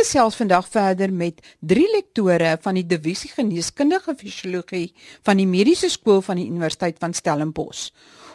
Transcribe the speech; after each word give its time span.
gesels 0.00 0.38
vandag 0.38 0.68
verder 0.72 1.12
met 1.12 1.40
drie 1.60 1.88
lektore 1.92 2.54
van 2.64 2.78
die 2.78 2.86
divisie 2.88 3.30
geneeskundige 3.34 4.14
fisiologie 4.16 4.88
van 5.26 5.40
die 5.40 5.48
mediese 5.48 5.90
skool 5.92 6.22
van 6.24 6.40
die 6.40 6.46
Universiteit 6.48 6.96
van 7.02 7.12
Stellenbosch. 7.16 7.90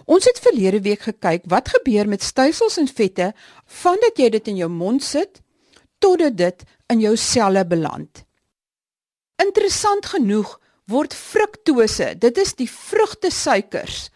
Ons 0.06 0.28
het 0.30 0.42
verlede 0.44 0.84
week 0.86 1.08
gekyk 1.08 1.48
wat 1.50 1.72
gebeur 1.74 2.10
met 2.10 2.24
stysels 2.24 2.78
en 2.78 2.90
vette 2.90 3.32
vandat 3.82 4.22
jy 4.22 4.30
dit 4.38 4.52
in 4.54 4.62
jou 4.62 4.70
mond 4.70 5.04
sit 5.04 5.42
totdat 6.04 6.38
dit 6.38 6.66
in 6.94 7.02
jou 7.02 7.16
selle 7.18 7.66
beland. 7.66 8.22
Interessant 9.42 10.06
genoeg 10.14 10.60
word 10.92 11.16
fruktose, 11.18 12.14
dit 12.22 12.38
is 12.38 12.54
die 12.60 12.70
vrugtesuikers, 12.70 14.12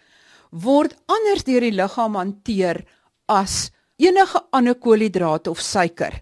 word 0.53 0.93
anders 1.09 1.47
deur 1.47 1.65
die 1.65 1.73
liggaam 1.73 2.17
hanteer 2.19 2.83
as 3.25 3.71
enige 3.97 4.43
ander 4.53 4.77
koolhidrate 4.77 5.49
of 5.49 5.61
suiker. 5.61 6.13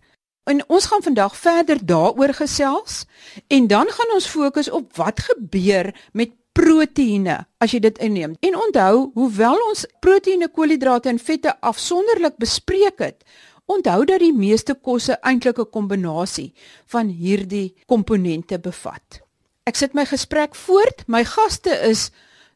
En 0.48 0.64
ons 0.72 0.86
gaan 0.86 1.04
vandag 1.04 1.36
verder 1.38 1.80
daaroor 1.86 2.34
gesels 2.34 3.04
en 3.48 3.68
dan 3.68 3.90
gaan 3.92 4.14
ons 4.14 4.28
fokus 4.28 4.70
op 4.70 4.96
wat 4.96 5.20
gebeur 5.20 5.92
met 6.12 6.32
proteïene 6.56 7.42
as 7.60 7.74
jy 7.76 7.82
dit 7.84 8.00
inneem. 8.02 8.38
En 8.40 8.56
onthou, 8.56 9.10
hoewel 9.14 9.60
ons 9.68 9.84
proteïene, 10.00 10.48
koolhidrate 10.48 11.12
en 11.12 11.20
vette 11.20 11.52
afsonderlik 11.60 12.40
bespreek 12.40 13.04
het, 13.04 13.28
onthou 13.68 14.06
dat 14.08 14.24
die 14.24 14.34
meeste 14.34 14.74
kosse 14.74 15.20
eintlik 15.22 15.60
'n 15.60 15.70
kombinasie 15.70 16.54
van 16.86 17.08
hierdie 17.08 17.76
komponente 17.86 18.60
bevat. 18.60 19.22
Ek 19.68 19.76
sit 19.76 19.94
my 19.94 20.06
gesprek 20.06 20.56
voort. 20.56 21.04
My 21.08 21.26
gaste 21.26 21.76
is 21.90 22.12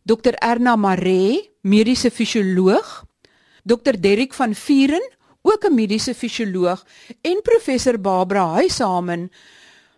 Dr 0.05 0.33
Erna 0.39 0.75
Maree, 0.75 1.51
mediese 1.61 2.11
fisioloog, 2.11 3.05
Dr 3.63 3.99
Derrick 3.99 4.33
van 4.33 4.55
Vuren, 4.55 5.03
ook 5.41 5.65
'n 5.65 5.73
mediese 5.73 6.13
fisioloog 6.13 6.85
en 7.21 7.41
professor 7.41 7.99
Barbara 7.99 8.45
Huishamen, 8.47 9.31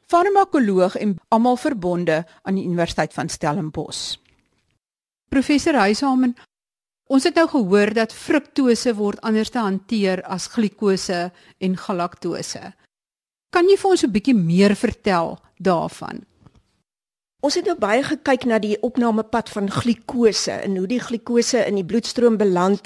farmakoloog 0.08 0.96
en 0.96 1.18
almal 1.28 1.56
verbonde 1.56 2.26
aan 2.42 2.56
die 2.56 2.64
Universiteit 2.64 3.14
van 3.14 3.30
Stellenbosch. 3.30 4.16
Professor 5.30 5.74
Huishamen, 5.74 6.36
ons 7.08 7.24
het 7.24 7.36
nou 7.36 7.48
gehoor 7.48 7.94
dat 7.94 8.14
fruktose 8.14 8.96
word 8.96 9.22
anders 9.22 9.50
te 9.50 9.60
hanteer 9.60 10.24
as 10.24 10.48
glikose 10.48 11.32
en 11.58 11.78
galaktose. 11.78 12.74
Kan 13.50 13.68
jy 13.70 13.78
vir 13.78 13.90
ons 13.90 14.04
'n 14.04 14.12
bietjie 14.12 14.36
meer 14.36 14.76
vertel 14.76 15.40
daarvan? 15.58 16.26
Ons 17.44 17.58
het 17.60 17.66
nou 17.68 17.76
baie 17.76 18.00
gekyk 18.08 18.46
na 18.48 18.56
die 18.64 18.78
opnamepad 18.88 19.50
van 19.52 19.66
glikose 19.68 20.54
en 20.64 20.78
hoe 20.80 20.88
die 20.88 21.02
glikose 21.04 21.60
in 21.68 21.76
die 21.76 21.84
bloedstroom 21.84 22.38
beland 22.40 22.86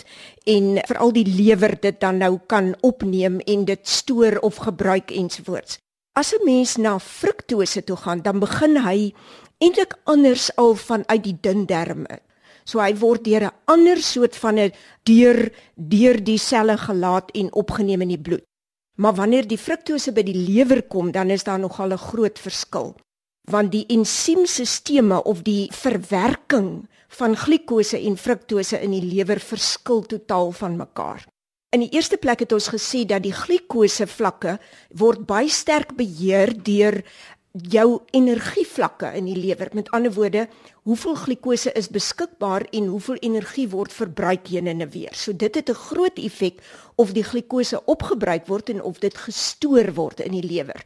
en 0.49 0.79
veral 0.89 1.13
die 1.13 1.27
lewer 1.29 1.75
dit 1.83 1.99
dan 2.01 2.17
nou 2.23 2.39
kan 2.49 2.71
opneem 2.81 3.37
en 3.45 3.67
dit 3.69 3.83
stoor 3.85 4.39
of 4.41 4.57
gebruik 4.65 5.13
ensovoorts. 5.13 5.77
As 6.17 6.33
'n 6.33 6.41
mens 6.45 6.75
na 6.81 6.97
fruktose 6.97 7.83
toe 7.83 7.97
gaan, 7.97 8.21
dan 8.25 8.39
begin 8.39 8.81
hy 8.81 9.13
eintlik 9.61 9.93
anders 10.05 10.49
al 10.55 10.73
vanuit 10.73 11.23
die 11.23 11.37
dun 11.41 11.65
darme. 11.65 12.19
So 12.65 12.79
hy 12.79 12.95
word 12.95 13.23
deur 13.23 13.43
'n 13.43 13.55
ander 13.65 14.01
soort 14.01 14.35
van 14.35 14.57
'n 14.57 14.73
deur 15.03 15.53
deur 15.75 16.23
die 16.23 16.39
selle 16.39 16.77
gelaat 16.77 17.29
en 17.31 17.53
opgeneem 17.53 18.01
in 18.01 18.09
die 18.09 18.21
bloed. 18.21 18.43
Maar 18.95 19.13
wanneer 19.13 19.47
die 19.47 19.57
fruktose 19.57 20.11
by 20.11 20.23
die 20.23 20.49
lewer 20.49 20.81
kom, 20.81 21.11
dan 21.11 21.29
is 21.29 21.43
daar 21.43 21.59
nogal 21.59 21.91
'n 21.91 21.97
groot 21.97 22.39
verskil 22.39 22.95
want 23.51 23.71
die 23.71 23.85
ensiemstelsels 23.87 25.23
of 25.23 25.41
die 25.47 25.69
verwerking 25.71 26.87
van 27.17 27.35
glikose 27.35 27.99
en 27.99 28.17
fruktose 28.19 28.79
in 28.83 28.91
die 28.91 29.05
lewer 29.05 29.39
verskil 29.39 30.03
totaal 30.03 30.51
van 30.51 30.75
mekaar. 30.77 31.23
In 31.75 31.83
die 31.83 31.91
eerste 31.95 32.17
plek 32.17 32.43
het 32.43 32.53
ons 32.55 32.69
gesê 32.71 33.03
dat 33.07 33.23
die 33.23 33.35
glikose 33.35 34.07
vlakke 34.07 34.57
word 34.95 35.25
baie 35.27 35.49
sterk 35.51 35.95
beheer 35.95 36.53
deur 36.63 37.01
jou 37.57 38.01
energievlakke 38.13 39.09
in 39.17 39.25
die 39.27 39.35
lewer. 39.35 39.71
Met 39.73 39.89
ander 39.95 40.13
woorde, 40.13 40.45
hoeveel 40.87 41.15
glikose 41.15 41.71
is 41.75 41.89
beskikbaar 41.89 42.67
en 42.71 42.91
hoeveel 42.93 43.19
energie 43.25 43.67
word 43.71 43.93
verbruik 43.93 44.47
heen 44.47 44.67
en 44.67 44.85
weer. 44.89 45.13
So 45.13 45.33
dit 45.33 45.55
het 45.55 45.69
'n 45.69 45.73
groot 45.73 46.17
effek 46.17 46.61
of 46.95 47.11
die 47.11 47.23
glikose 47.23 47.85
opgebruik 47.85 48.47
word 48.47 48.69
en 48.69 48.81
of 48.81 48.99
dit 48.99 49.17
gestoor 49.17 49.93
word 49.93 50.19
in 50.19 50.31
die 50.31 50.47
lewer. 50.47 50.83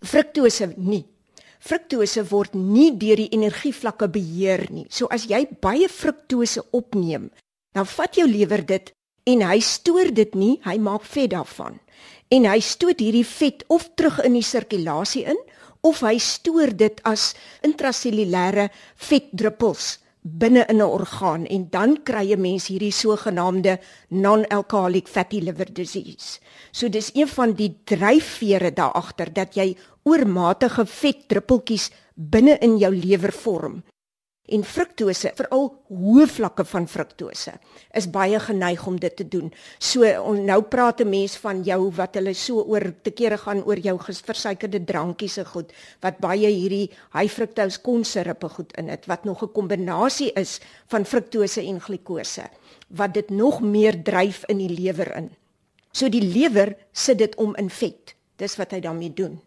Fruktose 0.00 0.72
nie. 0.76 1.17
Fruktose 1.58 2.22
word 2.30 2.54
nie 2.54 2.92
deur 2.96 3.18
die 3.18 3.30
energievlakke 3.34 4.08
beheer 4.12 4.66
nie. 4.70 4.86
So 4.90 5.10
as 5.10 5.26
jy 5.30 5.44
baie 5.62 5.88
fruktose 5.90 6.62
opneem, 6.72 7.30
dan 7.74 7.86
vat 7.86 8.16
jou 8.16 8.26
lewer 8.28 8.64
dit 8.66 8.92
en 9.28 9.44
hy 9.44 9.58
stoor 9.60 10.12
dit 10.14 10.34
nie, 10.38 10.56
hy 10.64 10.78
maak 10.80 11.04
vet 11.04 11.34
daarvan. 11.34 11.78
En 12.32 12.46
hy 12.48 12.58
stoot 12.64 13.00
hierdie 13.00 13.26
vet 13.26 13.64
of 13.68 13.90
terug 13.96 14.20
in 14.24 14.38
die 14.38 14.46
sirkulasie 14.46 15.26
in 15.28 15.40
of 15.86 16.00
hy 16.02 16.16
stoor 16.22 16.72
dit 16.74 17.00
as 17.06 17.32
intraselulêre 17.66 18.68
vetdruppels 19.08 19.98
binne 20.38 20.66
in 20.68 20.76
'n 20.76 20.82
orgaan 20.82 21.46
en 21.46 21.68
dan 21.70 22.02
kry 22.02 22.24
jy 22.30 22.36
mens 22.36 22.66
hierdie 22.68 22.92
sogenaamde 22.92 23.78
non-alcoholic 24.08 25.08
fatty 25.08 25.40
liver 25.40 25.72
disease. 25.72 26.40
So 26.72 26.88
dis 26.88 27.10
een 27.14 27.28
van 27.28 27.52
die 27.52 27.80
dryfvere 27.84 28.72
daar 28.72 28.92
agter 28.92 29.32
dat 29.32 29.54
jy 29.54 29.76
oormatige 30.02 30.86
vetdruppeltjies 30.86 31.90
binne 32.14 32.58
in 32.58 32.78
jou 32.78 32.94
lewer 32.94 33.32
vorm. 33.32 33.82
En 34.48 34.62
fruktose, 34.64 35.28
veral 35.36 35.66
hoë 35.92 36.24
vlakke 36.32 36.64
van 36.70 36.86
fruktose, 36.88 37.52
is 37.96 38.06
baie 38.08 38.38
geneig 38.40 38.84
om 38.88 38.96
dit 39.00 39.12
te 39.16 39.26
doen. 39.28 39.50
So 39.78 40.08
nou 40.32 40.62
praat 40.62 41.00
'n 41.00 41.08
mens 41.08 41.36
van 41.36 41.62
jou 41.62 41.90
wat 41.92 42.14
hulle 42.14 42.34
so 42.34 42.62
oor 42.62 42.94
te 43.02 43.10
kere 43.10 43.36
gaan 43.36 43.62
oor 43.64 43.78
jou 43.78 43.98
versuikerde 44.00 44.84
drankies 44.84 45.34
se 45.34 45.44
goed 45.44 45.72
wat 46.00 46.18
baie 46.18 46.48
hierdie 46.48 46.90
high 47.12 47.32
fructose 47.32 47.80
konsirupe 47.80 48.48
goed 48.48 48.72
in 48.78 48.88
het 48.88 49.06
wat 49.06 49.24
nog 49.24 49.42
'n 49.42 49.52
kombinasie 49.52 50.32
is 50.32 50.60
van 50.86 51.04
fruktose 51.04 51.60
en 51.60 51.80
glikose 51.80 52.48
wat 52.88 53.14
dit 53.14 53.30
nog 53.30 53.60
meer 53.60 54.02
dryf 54.02 54.44
in 54.48 54.58
die 54.58 54.80
lewer 54.80 55.16
in. 55.16 55.30
So 55.92 56.08
die 56.08 56.22
lewer 56.22 56.76
sit 56.92 57.18
dit 57.18 57.36
om 57.36 57.54
in 57.56 57.70
vet. 57.70 58.14
Dis 58.36 58.56
wat 58.56 58.70
hy 58.70 58.80
daarmee 58.80 59.12
doen 59.14 59.40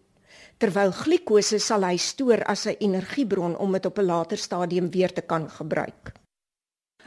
terwyl 0.61 0.93
glikose 0.93 1.59
sal 1.59 1.83
hy 1.83 1.97
stoor 1.97 2.43
as 2.53 2.65
'n 2.67 2.77
energiebron 2.79 3.57
om 3.57 3.71
dit 3.71 3.85
op 3.85 3.97
'n 3.99 4.05
later 4.05 4.37
stadium 4.37 4.91
weer 4.91 5.13
te 5.13 5.21
kan 5.21 5.49
gebruik. 5.49 6.13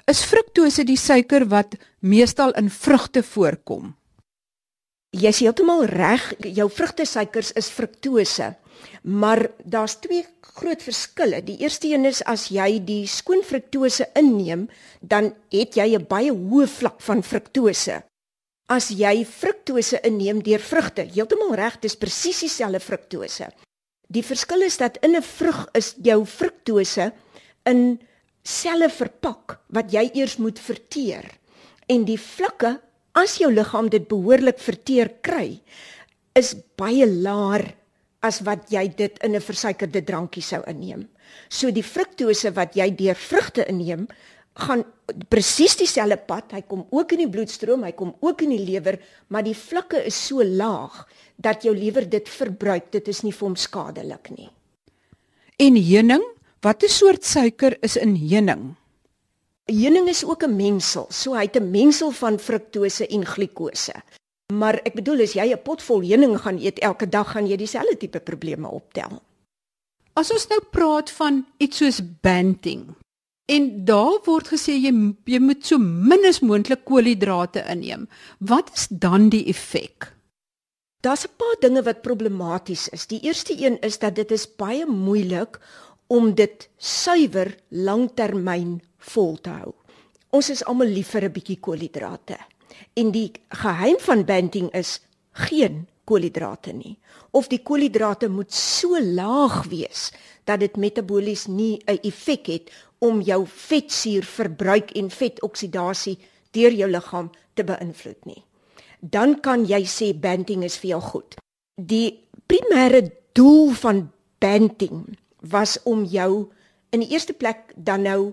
Is 0.07 0.25
fruktose 0.25 0.85
die 0.85 0.97
suiker 0.97 1.47
wat 1.49 1.77
meestal 2.01 2.51
in 2.61 2.71
vrugte 2.71 3.23
voorkom? 3.23 3.95
Jy 5.15 5.29
is 5.29 5.41
heeltemal 5.41 5.85
reg, 5.85 6.35
jou 6.39 6.71
vrugtesuikers 6.71 7.53
is 7.53 7.69
fruktose. 7.69 8.55
Maar 9.03 9.51
daar's 9.65 9.95
twee 10.01 10.25
groot 10.41 10.83
verskille. 10.83 11.43
Die 11.45 11.57
eerste 11.63 11.89
een 11.89 12.05
is 12.05 12.23
as 12.25 12.49
jy 12.49 12.85
die 12.85 13.07
skoon 13.07 13.43
fruktose 13.43 14.09
inneem, 14.19 14.69
dan 15.01 15.35
het 15.51 15.77
jy 15.77 15.97
'n 15.97 16.07
baie 16.09 16.33
hoë 16.33 16.67
vlak 16.67 17.01
van 17.01 17.23
fruktose. 17.23 18.03
As 18.73 18.89
jy 18.89 19.27
fruktose 19.29 20.01
inneem 20.09 20.41
deur 20.45 20.63
vrugte, 20.65 21.05
heeltemal 21.05 21.53
reg, 21.59 21.77
dis 21.83 21.99
presies 22.01 22.41
dieselfde 22.47 22.81
fruktose. 22.81 23.51
Die 24.09 24.25
verskil 24.25 24.65
is 24.65 24.79
dat 24.81 24.97
in 25.05 25.17
'n 25.17 25.23
vrug 25.23 25.69
is 25.75 25.95
jou 26.03 26.25
fruktose 26.25 27.13
in 27.67 28.01
selle 28.43 28.89
verpak 28.89 29.61
wat 29.69 29.93
jy 29.93 30.11
eers 30.15 30.39
moet 30.39 30.59
verteer. 30.59 31.25
En 31.89 32.05
die 32.05 32.19
vlakke, 32.19 32.81
as 33.13 33.37
jou 33.39 33.53
liggaam 33.53 33.89
dit 33.89 34.09
behoorlik 34.09 34.59
verteer 34.59 35.09
kry, 35.21 35.61
is 36.35 36.55
baie 36.77 37.07
laer 37.07 37.75
as 38.23 38.41
wat 38.41 38.71
jy 38.73 38.89
dit 38.89 39.19
in 39.23 39.37
'n 39.37 39.41
versuikerde 39.41 40.05
drankie 40.05 40.43
sou 40.43 40.63
inneem. 40.67 41.09
So 41.49 41.71
die 41.71 41.83
fruktose 41.83 42.51
wat 42.55 42.75
jy 42.75 42.91
deur 42.91 43.15
vrugte 43.15 43.67
inneem, 43.69 44.09
gaan 44.55 44.85
presies 45.29 45.77
dieselfde 45.77 46.19
pad. 46.29 46.53
Hy 46.55 46.63
kom 46.69 46.87
ook 46.95 47.13
in 47.17 47.25
die 47.25 47.31
bloedstroom, 47.31 47.85
hy 47.85 47.93
kom 47.97 48.15
ook 48.21 48.45
in 48.47 48.55
die 48.55 48.63
lewer, 48.63 49.01
maar 49.29 49.45
die 49.47 49.57
vlakke 49.57 50.05
is 50.07 50.19
so 50.29 50.45
laag 50.45 51.05
dat 51.37 51.67
jou 51.67 51.75
lewer 51.75 52.07
dit 52.09 52.29
verbruik. 52.29 52.93
Dit 52.95 53.09
is 53.11 53.25
nie 53.27 53.35
vir 53.35 53.49
hom 53.49 53.59
skadelik 53.59 54.31
nie. 54.37 54.51
En 55.59 55.77
heuning, 55.79 56.23
watter 56.63 56.91
soort 56.91 57.27
suiker 57.27 57.77
is 57.83 57.97
in 57.97 58.17
heuning? 58.19 58.75
Heuning 59.71 60.09
is 60.09 60.25
ook 60.25 60.45
'n 60.45 60.57
mengsel. 60.57 61.07
So 61.11 61.35
hy 61.35 61.47
het 61.47 61.57
'n 61.57 61.71
mengsel 61.71 62.11
van 62.11 62.39
fruktose 62.39 63.07
en 63.07 63.25
glikose. 63.25 63.95
Maar 64.53 64.81
ek 64.85 64.95
bedoel 64.95 65.23
as 65.23 65.33
jy 65.33 65.53
'n 65.53 65.63
pot 65.63 65.83
vol 65.83 66.03
heuning 66.03 66.39
gaan 66.39 66.59
eet 66.59 66.79
elke 66.79 67.09
dag, 67.09 67.31
gaan 67.33 67.47
jy 67.47 67.57
dieselfde 67.57 67.97
tipe 67.97 68.21
probleme 68.21 68.69
optel. 68.69 69.23
As 70.15 70.31
ons 70.31 70.47
nou 70.49 70.61
praat 70.71 71.11
van 71.11 71.47
iets 71.59 71.77
soos 71.77 72.01
banting, 72.21 72.95
En 73.45 73.85
daar 73.85 74.23
word 74.25 74.49
gesê 74.55 74.79
jy 74.81 74.93
jy 75.29 75.39
moet 75.41 75.67
so 75.69 75.79
min 75.79 76.25
as 76.29 76.41
moontlik 76.41 76.85
koolhidrate 76.89 77.65
inneem. 77.69 78.07
Wat 78.41 78.71
is 78.73 78.87
dan 78.89 79.29
die 79.29 79.45
effek? 79.53 80.13
Daar's 81.05 81.27
'n 81.27 81.37
paar 81.37 81.57
dinge 81.61 81.83
wat 81.83 82.03
problematies 82.03 82.89
is. 82.89 83.07
Die 83.07 83.21
eerste 83.21 83.53
een 83.53 83.81
is 83.81 83.99
dat 83.99 84.15
dit 84.15 84.31
is 84.31 84.49
baie 84.57 84.87
moeilik 84.87 85.61
om 86.07 86.35
dit 86.35 86.69
suiwer 86.77 87.57
langtermyn 87.69 88.81
vol 88.99 89.41
te 89.41 89.51
hou. 89.51 89.75
Ons 90.31 90.51
is 90.51 90.65
almal 90.65 90.87
lief 90.87 91.09
vir 91.09 91.25
'n 91.25 91.33
bietjie 91.33 91.61
koolhidrate. 91.61 92.39
En 92.95 93.11
die 93.11 93.33
geheim 93.49 93.99
van 93.99 94.25
banting 94.25 94.73
is 94.73 95.01
geen 95.33 95.87
koolhidrate 96.05 96.73
nie 96.73 96.99
of 97.31 97.49
die 97.49 97.63
koolhidrate 97.63 98.29
moet 98.29 98.53
so 98.53 99.01
laag 99.01 99.65
wees 99.73 100.11
dat 100.45 100.61
dit 100.61 100.77
metabolies 100.77 101.47
nie 101.47 101.81
'n 101.87 101.99
effek 102.03 102.47
het 102.47 102.71
om 102.99 103.21
jou 103.21 103.45
vetsuurverbruik 103.47 104.91
en 104.97 105.11
vetoksidasie 105.11 106.19
deur 106.51 106.73
jou 106.73 106.91
liggaam 106.91 107.31
te 107.55 107.65
beïnvloed 107.65 108.25
nie. 108.25 108.43
Dan 109.01 109.41
kan 109.41 109.67
jy 109.69 109.83
sê 109.85 110.13
banting 110.15 110.65
is 110.65 110.79
vir 110.81 110.95
jou 110.95 111.01
goed. 111.01 111.37
Die 111.77 112.25
primêre 112.47 113.11
doel 113.33 113.75
van 113.75 114.11
banting 114.39 115.19
was 115.41 115.77
om 115.85 116.05
jou 116.05 116.51
in 116.91 117.03
die 117.03 117.11
eerste 117.13 117.33
plek 117.33 117.75
dan 117.77 118.03
nou 118.03 118.33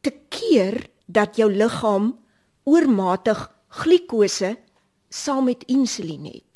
te 0.00 0.12
keer 0.28 0.76
dat 1.06 1.36
jou 1.40 1.48
liggaam 1.50 2.12
oormatig 2.68 3.48
glikose 3.80 4.56
saam 5.08 5.48
met 5.48 5.64
insulien 5.66 6.24
het. 6.28 6.51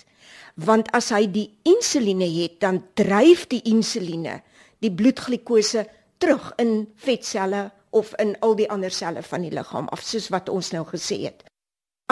Want 0.56 0.88
as 0.97 1.11
hy 1.12 1.26
die 1.29 1.49
insuline 1.69 2.26
het, 2.32 2.61
dan 2.64 2.81
dryf 2.97 3.44
die 3.53 3.61
insuline 3.69 4.41
die 4.85 4.93
bloedglikose 4.93 5.85
terug 6.20 6.53
in 6.61 6.87
vetselle 6.97 7.70
of 7.97 8.12
in 8.20 8.35
al 8.44 8.56
die 8.56 8.69
ander 8.73 8.93
selle 8.93 9.23
van 9.25 9.44
die 9.44 9.53
liggaam 9.53 9.88
af 9.93 10.05
soos 10.05 10.29
wat 10.32 10.49
ons 10.53 10.73
nou 10.73 10.85
gesê 10.88 11.23
het. 11.26 11.44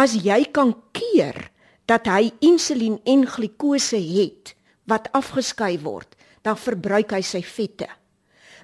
As 0.00 0.16
jy 0.16 0.42
kan 0.52 0.74
keer 0.96 1.36
dat 1.88 2.08
hy 2.08 2.32
insulien 2.44 2.98
en 3.04 3.26
glikose 3.28 4.00
het 4.00 4.54
wat 4.88 5.10
afgeskei 5.16 5.76
word, 5.80 6.16
dan 6.44 6.58
verbruik 6.60 7.14
hy 7.16 7.22
sy 7.24 7.40
vette. 7.44 7.88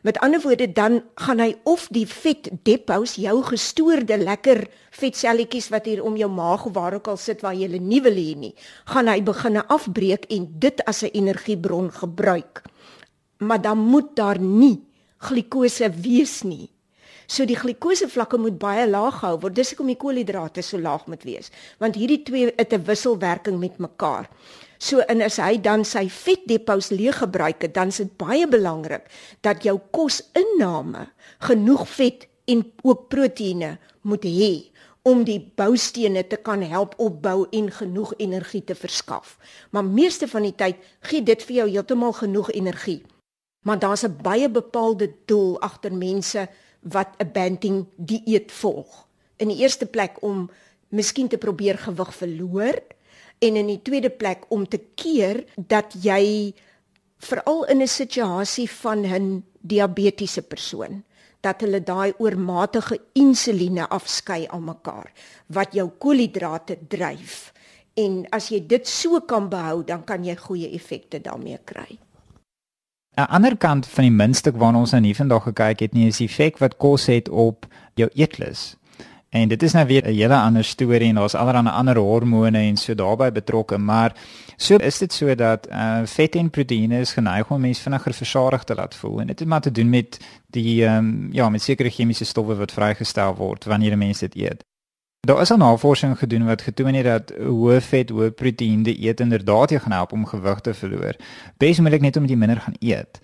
Met 0.03 0.19
ander 0.19 0.41
woorde 0.41 0.73
dan 0.73 1.03
gaan 1.15 1.41
hy 1.41 1.55
of 1.69 1.87
die 1.93 2.07
vet 2.09 2.49
depots 2.65 3.19
jou 3.21 3.43
gestoorde 3.45 4.17
lekker 4.17 4.65
vetselletjies 4.97 5.69
wat 5.69 5.85
hier 5.91 6.03
om 6.05 6.17
jou 6.17 6.31
maag 6.33 6.65
of 6.67 6.75
waar 6.75 6.97
ook 6.97 7.11
al 7.13 7.21
sit 7.21 7.45
waar 7.45 7.55
jy 7.55 7.69
hulle 7.69 7.83
nie 7.85 8.01
wil 8.01 8.17
hê 8.17 8.35
nie, 8.37 8.55
gaan 8.89 9.09
hy 9.13 9.21
begine 9.23 9.67
afbreek 9.69 10.25
en 10.33 10.49
dit 10.59 10.85
as 10.89 11.03
'n 11.03 11.13
energiebron 11.13 11.91
gebruik. 11.93 12.63
Maar 13.39 13.61
dan 13.61 13.79
moet 13.79 14.17
daar 14.17 14.41
nie 14.41 14.81
glikose 15.19 15.91
wees 15.91 16.43
nie. 16.43 16.71
So 17.27 17.45
die 17.45 17.57
glikose 17.57 18.09
vlakke 18.09 18.39
moet 18.39 18.59
baie 18.59 18.89
laag 18.89 19.21
gehou 19.21 19.39
word. 19.39 19.55
Dis 19.55 19.71
hoekom 19.71 19.87
die 19.87 19.97
koolhidrate 19.97 20.63
so 20.63 20.79
laag 20.79 21.07
moet 21.07 21.23
wees, 21.23 21.51
want 21.79 21.95
hierdie 21.95 22.23
twee 22.23 22.53
het 22.57 22.73
'n 22.73 22.85
wisselwerking 22.85 23.59
met 23.61 23.79
mekaar. 23.79 24.29
So 24.81 25.05
en 25.13 25.21
as 25.21 25.37
hy 25.37 25.59
dan 25.61 25.85
sy 25.85 26.07
vetdepots 26.09 26.89
leeg 26.89 27.21
gebruik 27.21 27.61
het, 27.67 27.75
dan 27.77 27.93
is 27.93 28.01
dit 28.01 28.13
baie 28.17 28.47
belangrik 28.49 29.11
dat 29.45 29.63
jou 29.67 29.77
kosinname 29.93 31.05
genoeg 31.45 31.85
vet 31.89 32.25
en 32.49 32.65
ook 32.83 33.09
proteïene 33.13 33.77
moet 34.09 34.25
hê 34.25 34.55
om 35.05 35.23
die 35.25 35.41
boustene 35.57 36.23
te 36.29 36.37
kan 36.37 36.63
help 36.65 36.95
opbou 37.01 37.47
en 37.57 37.71
genoeg 37.73 38.13
energie 38.21 38.63
te 38.65 38.75
verskaf. 38.77 39.37
Maar 39.71 39.85
meeste 39.85 40.29
van 40.29 40.49
die 40.49 40.57
tyd 40.57 40.81
gee 41.09 41.25
dit 41.25 41.45
vir 41.49 41.57
jou 41.57 41.69
heeltemal 41.71 42.17
genoeg 42.17 42.51
energie. 42.53 43.03
Maar 43.65 43.79
daar's 43.79 44.05
'n 44.05 44.17
baie 44.23 44.49
bepaalde 44.49 45.13
doel 45.25 45.61
agter 45.61 45.93
mense 45.93 46.49
wat 46.81 47.09
'n 47.19 47.33
banting 47.33 47.87
dieet 47.97 48.53
volg. 48.53 49.07
In 49.37 49.49
die 49.49 49.61
eerste 49.61 49.87
plek 49.87 50.23
om 50.23 50.51
miskien 50.89 51.29
te 51.29 51.39
probeer 51.39 51.79
gewig 51.79 52.15
verloor 52.15 52.75
en 53.41 53.57
in 53.57 53.67
die 53.67 53.83
tweede 53.83 54.11
plek 54.11 54.45
om 54.49 54.67
te 54.69 54.81
keer 54.95 55.45
dat 55.57 55.95
jy 56.05 56.53
veral 57.21 57.65
in 57.73 57.83
'n 57.83 57.89
situasie 57.89 58.71
van 58.71 59.07
'n 59.07 59.45
diabetiese 59.61 60.43
persoon 60.43 61.05
dat 61.41 61.61
hulle 61.61 61.81
daai 61.83 62.13
oormatige 62.19 63.01
insuline 63.13 63.89
afskei 63.89 64.47
aan 64.49 64.65
mekaar 64.65 65.13
wat 65.47 65.73
jou 65.73 65.89
koolhidrate 65.99 66.77
dryf 66.89 67.53
en 67.95 68.27
as 68.31 68.51
jy 68.53 68.61
dit 68.67 68.87
so 68.89 69.21
kan 69.21 69.49
behou 69.49 69.85
dan 69.85 70.05
kan 70.05 70.25
jy 70.25 70.37
goeie 70.37 70.75
effekte 70.75 71.21
daarmee 71.21 71.59
kry. 71.65 71.99
'n 73.19 73.27
Ander 73.29 73.57
kant 73.57 73.87
van 73.87 74.05
die 74.05 74.17
muntstuk 74.17 74.57
waarna 74.57 74.79
ons 74.79 74.93
nou 74.93 75.01
nie 75.01 75.15
vandag 75.15 75.43
gekyk 75.43 75.81
het 75.81 75.93
nie 75.93 76.07
is 76.09 76.19
die 76.19 76.29
effek 76.29 76.59
wat 76.59 76.77
kos 76.77 77.07
het 77.07 77.29
op 77.29 77.67
jou 77.95 78.09
eetlus. 78.15 78.77
En 79.31 79.49
dit 79.49 79.63
is 79.63 79.73
nou 79.73 79.87
weer 79.87 80.03
'n 80.07 80.15
hele 80.15 80.35
ander 80.35 80.65
storie 80.65 81.09
en 81.09 81.15
daar's 81.15 81.35
allerlei 81.35 81.69
ander 81.69 81.97
hormone 81.97 82.59
en 82.59 82.77
so 82.77 82.95
daarbey 82.95 83.33
betrokke, 83.33 83.79
maar 83.79 84.17
so 84.57 84.77
is 84.77 84.99
dit 84.99 85.13
so 85.13 85.35
dat 85.35 85.69
uh 85.71 86.01
vet 86.05 86.35
en 86.35 86.51
proteïene 86.51 86.99
is 86.99 87.13
geneig 87.13 87.51
om 87.51 87.61
mense 87.61 87.83
vinniger 87.83 88.15
versadig 88.15 88.65
te 88.65 88.75
laat 88.75 88.95
voel 88.95 89.21
en 89.21 89.27
dit 89.27 89.39
het 89.39 89.49
maar 89.49 89.61
te 89.61 89.71
doen 89.71 89.89
met 89.89 90.19
die 90.47 90.85
ehm 90.87 90.97
um, 90.97 91.29
ja, 91.33 91.49
met 91.49 91.63
sekere 91.63 91.91
chemiese 91.91 92.25
stowwe 92.25 92.55
wat 92.55 92.73
vrygestel 92.73 93.35
word 93.35 93.65
wanneer 93.65 93.93
'n 93.93 93.99
mens 93.99 94.19
dit 94.19 94.37
eet. 94.37 94.65
Daar 95.21 95.41
is 95.41 95.51
al 95.51 95.57
navorsing 95.57 96.19
gedoen 96.19 96.47
wat 96.47 96.63
getoon 96.63 96.95
het 96.95 97.05
dat 97.05 97.33
hoë 97.39 97.81
vet, 97.81 98.11
hoë 98.11 98.31
proteïen 98.31 98.83
dieet 98.83 99.21
inderdaad 99.21 99.71
jou 99.71 99.81
gaan 99.83 99.93
help 99.93 100.13
om 100.13 100.27
gewig 100.27 100.61
te 100.61 100.75
verloor. 100.75 101.17
Besmoolik 101.57 102.01
net 102.01 102.17
om 102.17 102.25
jy 102.25 102.37
minder 102.37 102.61
gaan 102.61 102.77
eet 102.79 103.21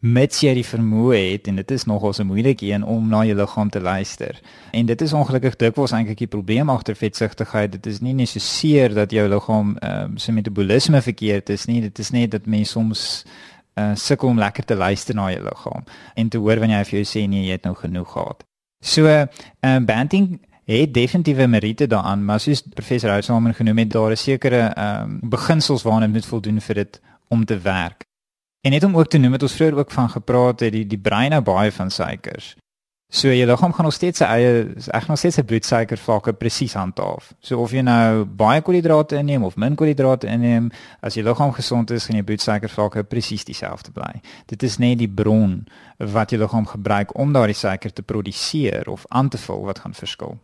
mits 0.00 0.40
jy 0.40 0.54
die 0.56 0.64
vermoë 0.64 1.18
het 1.18 1.48
en 1.50 1.58
dit 1.60 1.70
is 1.76 1.84
nogal 1.84 2.14
so 2.16 2.24
moeilik 2.24 2.62
een 2.64 2.84
om 2.88 3.08
na 3.08 3.20
jou 3.28 3.36
liggaam 3.36 3.70
te 3.70 3.80
luister. 3.80 4.40
En 4.72 4.86
dit 4.86 5.00
is 5.00 5.12
ongelukkig 5.12 5.56
dikwels 5.60 5.92
eintlik 5.92 6.22
die 6.22 6.30
probleem 6.30 6.72
agter 6.72 6.96
vetsigtigheid. 6.96 7.72
Dit 7.72 7.86
is 7.86 8.00
nie 8.00 8.14
net 8.16 8.32
so 8.32 8.40
seer 8.40 8.94
dat 8.96 9.12
jou 9.12 9.28
liggaam 9.28 9.76
ehm 9.76 10.12
um, 10.12 10.18
se 10.18 10.32
metabolisme 10.32 11.02
verkeerd 11.02 11.48
is 11.48 11.66
nie. 11.68 11.80
Dit 11.80 11.98
is 11.98 12.10
net 12.10 12.30
dat 12.30 12.46
mens 12.46 12.70
soms 12.70 13.24
uh, 13.76 13.92
sukkel 13.94 14.28
om 14.28 14.38
lekker 14.38 14.64
te 14.64 14.74
luister 14.74 15.14
na 15.14 15.30
jou 15.30 15.44
liggaam 15.44 15.84
en 16.14 16.28
te 16.28 16.38
hoor 16.38 16.58
wanneer 16.58 16.78
hy 16.78 16.88
vir 16.90 16.98
jou 17.02 17.08
sê 17.12 17.28
nee, 17.28 17.44
jy 17.44 17.58
het 17.58 17.68
nou 17.68 17.76
genoeg 17.76 18.12
gehad. 18.12 18.44
So 18.80 19.06
ehm 19.06 19.28
uh, 19.60 19.78
banting 19.84 20.40
het 20.70 20.94
definitiewe 20.94 21.46
meriete 21.46 21.86
daaraan, 21.86 22.24
maar 22.24 22.40
soos 22.40 22.62
professor 22.62 23.10
Housamen 23.10 23.54
genoem 23.54 23.78
het, 23.78 23.90
daar 23.90 24.12
is 24.12 24.22
sekere 24.22 24.70
ehm 24.70 25.02
um, 25.02 25.18
beginsels 25.30 25.82
waaraan 25.82 26.08
dit 26.08 26.12
moet 26.12 26.26
voldoen 26.26 26.60
vir 26.60 26.74
dit 26.74 27.00
om 27.28 27.44
te 27.44 27.58
werk. 27.58 28.09
En 28.60 28.70
net 28.70 28.84
om 28.84 28.96
ook 28.96 29.08
te 29.08 29.18
noem 29.18 29.32
het 29.32 29.42
ons 29.42 29.54
vroeër 29.56 29.78
ook 29.78 29.90
van 29.90 30.10
gepraat 30.10 30.60
het 30.60 30.72
die 30.72 30.86
die 30.86 30.98
brein 31.00 31.30
nou 31.30 31.40
baie 31.42 31.72
van 31.72 31.90
suikers. 31.90 32.54
So 33.10 33.32
jy 33.32 33.42
liggaam 33.48 33.72
gaan 33.74 33.88
nog 33.88 33.94
steeds 33.94 34.20
sy 34.22 34.26
eie 34.30 34.50
ek 34.94 35.08
nog 35.10 35.18
steeds 35.18 35.40
sy 35.40 35.42
bloedsuikervlakke 35.42 36.34
presies 36.38 36.76
handhaaf. 36.78 37.32
So 37.42 37.58
of 37.58 37.72
jy 37.74 37.82
nou 37.82 38.22
baie 38.24 38.60
koolhidrate 38.62 39.16
inneem 39.18 39.42
of 39.48 39.56
min 39.58 39.74
koolhidrate 39.74 40.28
inneem, 40.30 40.68
as 41.02 41.16
jy 41.18 41.24
liggaam 41.26 41.50
gesond 41.56 41.90
is, 41.90 42.06
gaan 42.06 42.20
jou 42.20 42.26
bloedsuikervlakke 42.28 43.02
presies 43.10 43.48
dieselfde 43.48 43.90
bly. 43.96 44.20
Dit 44.46 44.62
is 44.62 44.78
net 44.78 45.00
die 45.00 45.10
bron 45.10 45.64
wat 45.98 46.30
jy 46.30 46.38
liggaam 46.38 46.68
gebruik 46.70 47.16
om 47.18 47.34
daardie 47.34 47.58
suiker 47.58 47.90
te 47.90 48.06
produseer 48.06 48.86
of 48.92 49.08
aan 49.08 49.32
te 49.32 49.42
vul 49.42 49.66
wat 49.66 49.82
gaan 49.82 49.96
verskil. 49.96 50.38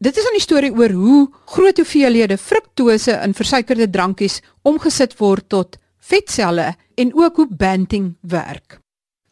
Dit 0.00 0.16
is 0.16 0.24
'n 0.24 0.40
storie 0.40 0.72
oor 0.72 0.90
hoe 0.90 1.30
groot 1.46 1.76
hoeveelhede 1.76 2.36
fruktose 2.36 3.20
in 3.24 3.34
versuikerde 3.34 3.90
drankies 3.90 4.42
omgesit 4.62 5.16
word 5.16 5.48
tot 5.48 5.78
vetselle 6.00 6.74
en 6.94 7.14
ook 7.14 7.36
hoe 7.36 7.48
banting 7.56 8.14
werk. 8.20 8.80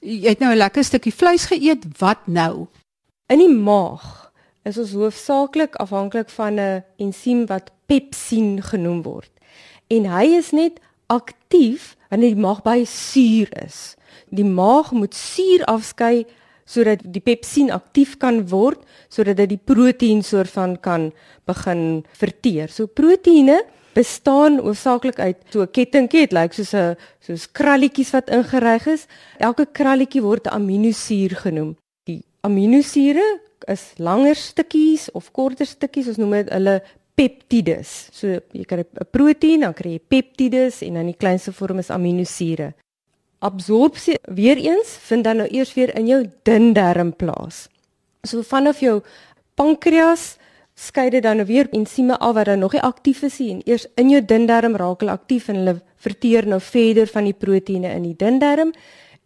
Jy 0.01 0.29
het 0.29 0.39
nou 0.39 0.53
'n 0.53 0.57
lekker 0.57 0.85
stukkie 0.85 1.15
vleis 1.15 1.45
geëet, 1.45 1.85
wat 1.99 2.27
nou? 2.27 2.67
In 3.27 3.39
die 3.39 3.55
maag 3.55 4.33
is 4.63 4.79
ons 4.79 4.93
hoofsaaklik 4.93 5.75
afhanklik 5.75 6.31
van 6.31 6.61
'n 6.61 6.85
ensiem 6.97 7.47
wat 7.47 7.73
pepsin 7.87 8.63
genoem 8.63 9.03
word. 9.03 9.31
En 9.87 10.05
hy 10.05 10.25
is 10.37 10.51
net 10.51 10.81
aktief 11.07 11.97
wanneer 12.11 12.35
die 12.35 12.45
maag 12.45 12.63
baie 12.63 12.85
suur 12.85 13.49
is. 13.65 13.97
Die 14.31 14.45
maag 14.45 14.93
moet 14.93 15.15
suur 15.15 15.65
afskei 15.65 16.27
sodat 16.69 17.01
die 17.03 17.23
pepsin 17.25 17.71
aktief 17.73 18.17
kan 18.21 18.43
word 18.49 18.83
sodat 19.09 19.37
dit 19.37 19.49
die 19.49 19.65
proteïen 19.65 20.23
soort 20.23 20.51
van 20.53 20.77
kan 20.81 21.13
begin 21.49 22.05
verteer. 22.13 22.69
So 22.69 22.87
proteïene 22.87 23.63
bestaan 23.99 24.61
oorsaaklik 24.63 25.19
uit 25.19 25.39
so 25.51 25.63
'n 25.63 25.73
kettingkie, 25.75 26.27
dit 26.27 26.33
lyk 26.33 26.53
soos 26.53 26.73
'n 26.75 26.97
soos 27.27 27.51
kralletjies 27.59 28.13
wat 28.15 28.31
ingeryg 28.31 28.87
is. 28.87 29.07
Elke 29.39 29.67
kralletjie 29.67 30.23
word 30.23 30.47
'n 30.47 30.55
aminosuur 30.59 31.35
genoem. 31.45 31.77
Die 32.07 32.23
aminosure 32.41 33.41
is 33.67 33.93
langer 33.99 34.37
stukkies 34.37 35.11
of 35.13 35.33
korter 35.33 35.67
stukkies, 35.67 36.09
ons 36.09 36.17
noem 36.17 36.31
dit 36.31 36.49
hulle 36.51 36.83
peptides. 37.15 38.09
So 38.13 38.41
jy 38.53 38.65
kry 38.65 38.85
'n 38.85 39.07
proteïen, 39.11 39.61
dan 39.61 39.75
kry 39.75 39.91
jy 39.97 40.01
peptides 40.09 40.83
en 40.83 40.95
dan 40.95 41.07
die 41.07 41.19
kleinste 41.19 41.53
vorm 41.53 41.79
is 41.79 41.91
aminosure. 41.91 42.75
Absorpsie 43.41 44.19
weer 44.35 44.57
eens 44.57 44.97
vind 45.09 45.25
dan 45.25 45.37
nou 45.37 45.49
eers 45.49 45.75
weer 45.75 45.95
in 45.97 46.07
jou 46.07 46.25
dun 46.43 46.73
darm 46.73 47.13
plaas. 47.13 47.69
So 48.23 48.43
vanaf 48.43 48.81
jou 48.81 49.03
pankreas 49.55 50.39
skei 50.79 51.09
dit 51.11 51.23
dan 51.23 51.43
weer 51.45 51.67
ensieme 51.75 52.19
af 52.19 52.35
wat 52.35 52.47
dan 52.47 52.63
nog 52.63 52.73
nie 52.73 52.83
aktief 52.83 53.23
is 53.27 53.39
nie. 53.43 53.63
Eers 53.67 53.87
in 53.99 54.11
jou 54.13 54.21
dun 54.25 54.47
darm 54.47 54.77
raak 54.79 55.01
hulle 55.03 55.17
aktief 55.17 55.49
en 55.49 55.59
hulle 55.61 55.81
verteer 55.99 56.47
nou 56.47 56.61
verder 56.63 57.11
van 57.11 57.27
die 57.27 57.35
proteïene 57.35 57.91
in 57.97 58.07
die 58.07 58.17
dun 58.19 58.39
darm 58.39 58.73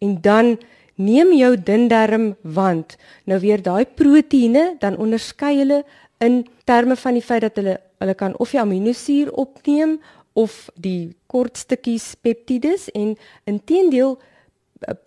en 0.01 0.17
dan 0.21 0.57
neem 0.95 1.33
jou 1.37 1.53
dun 1.57 1.87
darm 1.89 2.33
wand 2.41 2.97
nou 3.29 3.39
weer 3.41 3.61
daai 3.61 3.85
proteïene 3.85 4.75
dan 4.81 4.97
onderskei 4.97 5.55
hulle 5.61 5.83
in 6.23 6.43
terme 6.69 6.95
van 6.95 7.17
die 7.17 7.25
feit 7.25 7.45
dat 7.45 7.57
hulle 7.61 7.79
hulle 8.03 8.17
kan 8.19 8.35
of 8.43 8.53
die 8.53 8.61
aminosuur 8.61 9.31
opneem 9.45 9.97
of 10.33 10.67
die 10.75 11.13
kort 11.27 11.57
stukkies 11.57 12.13
peptides 12.21 12.89
en 12.97 13.15
intedeel 13.49 14.17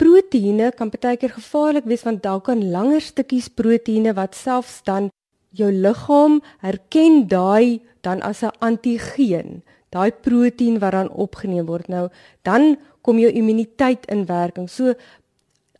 proteïene 0.00 0.70
kan 0.76 0.90
baie 0.90 1.18
keer 1.20 1.34
gevaarlik 1.36 1.86
wees 1.90 2.06
want 2.06 2.22
daar 2.24 2.40
kan 2.40 2.62
langer 2.72 3.02
stukkies 3.04 3.50
proteïene 3.52 4.14
wat 4.16 4.34
selfs 4.34 4.80
dan 4.86 5.10
jou 5.56 5.70
liggaam 5.72 6.40
herken 6.64 7.26
daai 7.28 7.80
dan 8.00 8.22
as 8.22 8.42
'n 8.42 8.52
antigeen. 8.58 9.62
daai 9.96 10.10
proteïen 10.12 10.78
wat 10.82 10.92
dan 10.92 11.10
opgeneem 11.10 11.66
word. 11.66 11.88
Nou 11.88 12.08
dan 12.42 12.76
kom 13.00 13.18
jou 13.18 13.30
immuniteit 13.30 14.06
in 14.12 14.26
werking. 14.26 14.68
So 14.70 14.94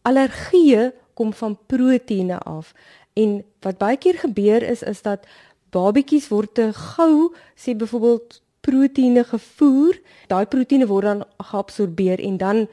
allergieë 0.03 0.93
kom 1.15 1.33
van 1.33 1.59
proteïene 1.67 2.39
af. 2.39 2.73
En 3.17 3.43
wat 3.65 3.79
baie 3.79 3.97
keer 3.97 4.19
gebeur 4.23 4.63
is 4.63 4.83
is 4.83 5.03
dat 5.03 5.27
babetjies 5.75 6.29
word 6.29 6.55
te 6.55 6.73
gou 6.73 7.33
sê 7.57 7.75
byvoorbeeld 7.77 8.41
proteïene 8.67 9.25
gevoer. 9.25 9.99
Daai 10.31 10.47
proteïene 10.47 10.87
word 10.87 11.11
dan 11.11 11.25
geabsorbeer 11.51 12.21
en 12.21 12.37
dan 12.37 12.67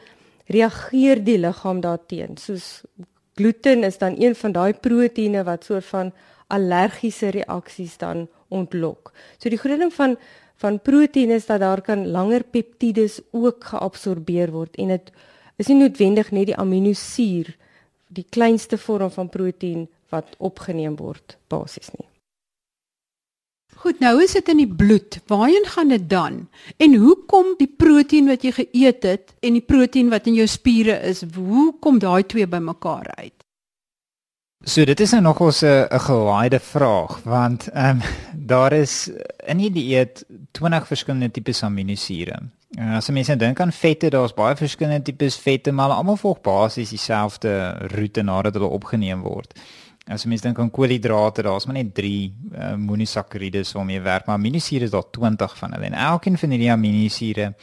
reageer 0.52 1.24
die 1.24 1.40
liggaam 1.40 1.82
daarteen. 1.82 2.38
Soos 2.38 2.84
gluten 3.36 3.84
is 3.84 3.98
dan 3.98 4.16
een 4.20 4.36
van 4.36 4.52
daai 4.52 4.74
proteïene 4.74 5.44
wat 5.44 5.66
soort 5.66 5.86
van 5.86 6.14
allergiese 6.48 7.32
reaksies 7.36 7.98
dan 7.98 8.28
ontlok. 8.54 9.14
So 9.38 9.50
die 9.50 9.62
groot 9.62 9.80
ding 9.80 9.94
van 9.94 10.18
van 10.64 10.78
proteïene 10.80 11.36
is 11.42 11.48
dat 11.50 11.60
daar 11.60 11.82
kan 11.84 12.06
langer 12.08 12.44
peptides 12.44 13.18
ook 13.32 13.66
geabsorbeer 13.74 14.54
word 14.54 14.78
en 14.80 14.94
dit 14.94 15.10
is 15.60 15.68
nie 15.68 15.82
noodwendig 15.82 16.32
net 16.32 16.48
die 16.54 16.56
aminosuur 16.56 17.50
die 18.14 18.26
kleinste 18.30 18.78
vorm 18.78 19.12
van 19.12 19.30
proteïen 19.34 19.88
wat 20.14 20.36
opgeneem 20.38 20.96
word 20.96 21.38
basies 21.52 21.92
nie. 21.98 22.08
Goed, 23.84 24.00
nou 24.00 24.14
is 24.24 24.32
dit 24.38 24.50
in 24.54 24.62
die 24.62 24.70
bloed. 24.70 25.18
Waarheen 25.28 25.66
gaan 25.68 25.90
dit 25.92 26.04
dan? 26.10 26.36
En 26.78 26.94
hoe 26.96 27.18
kom 27.28 27.50
die 27.60 27.68
proteïen 27.68 28.30
wat 28.32 28.46
jy 28.46 28.54
geëet 28.56 29.08
het 29.10 29.34
en 29.44 29.58
die 29.58 29.66
proteïen 29.66 30.12
wat 30.14 30.30
in 30.30 30.38
jou 30.38 30.48
spiere 30.48 31.00
is, 31.10 31.26
hoe 31.36 31.74
kom 31.84 32.00
daai 32.00 32.24
twee 32.24 32.48
bymekaar 32.48 33.10
uit? 33.18 33.43
So 34.64 34.86
dit 34.88 35.00
is 35.00 35.12
nou 35.12 35.22
nog 35.22 35.40
ons 35.44 35.62
'n 35.62 35.88
'n 35.92 36.00
gelaaide 36.00 36.60
vraag 36.60 37.20
want 37.24 37.68
ehm 37.68 37.90
um, 37.90 38.02
daar 38.34 38.72
is 38.74 39.12
in 39.46 39.58
die 39.58 39.72
dieet 39.72 40.26
20 40.52 40.88
verskillende 40.88 41.32
tipes 41.32 41.64
aminosure. 41.64 42.40
Uh, 42.78 42.96
as 42.96 43.08
jy 43.08 43.14
mens 43.14 43.28
nou 43.28 43.38
dink 43.38 43.60
aan 43.60 43.72
vette, 43.72 44.10
daar's 44.10 44.34
baie 44.34 44.56
verskillende 44.56 45.02
tipes 45.02 45.38
vette, 45.38 45.72
maar 45.72 45.90
almal 45.90 46.16
volg 46.16 46.42
basies 46.42 46.90
dieselfde 46.90 47.78
roete 47.96 48.22
nadat 48.22 48.54
hulle 48.54 48.68
opgeneem 48.68 49.22
word. 49.22 49.60
As 50.08 50.24
jy 50.24 50.30
mens 50.30 50.42
dink 50.42 50.60
aan 50.60 50.72
koolhidrate, 50.72 51.42
daar's 51.42 51.66
maar 51.66 51.76
net 51.76 51.94
3 51.94 52.34
uh, 52.56 52.76
monosakkarides 52.76 53.72
waarmee 53.72 54.02
werk, 54.02 54.26
maar 54.26 54.36
aminosure 54.36 54.84
is 54.84 54.92
daar 54.92 55.10
20 55.12 55.58
van 55.58 55.74
hulle 55.74 55.86
en 55.86 55.94
elkeen 55.94 56.38
van 56.38 56.50
hierdie 56.50 56.72
aminosure 56.72 57.56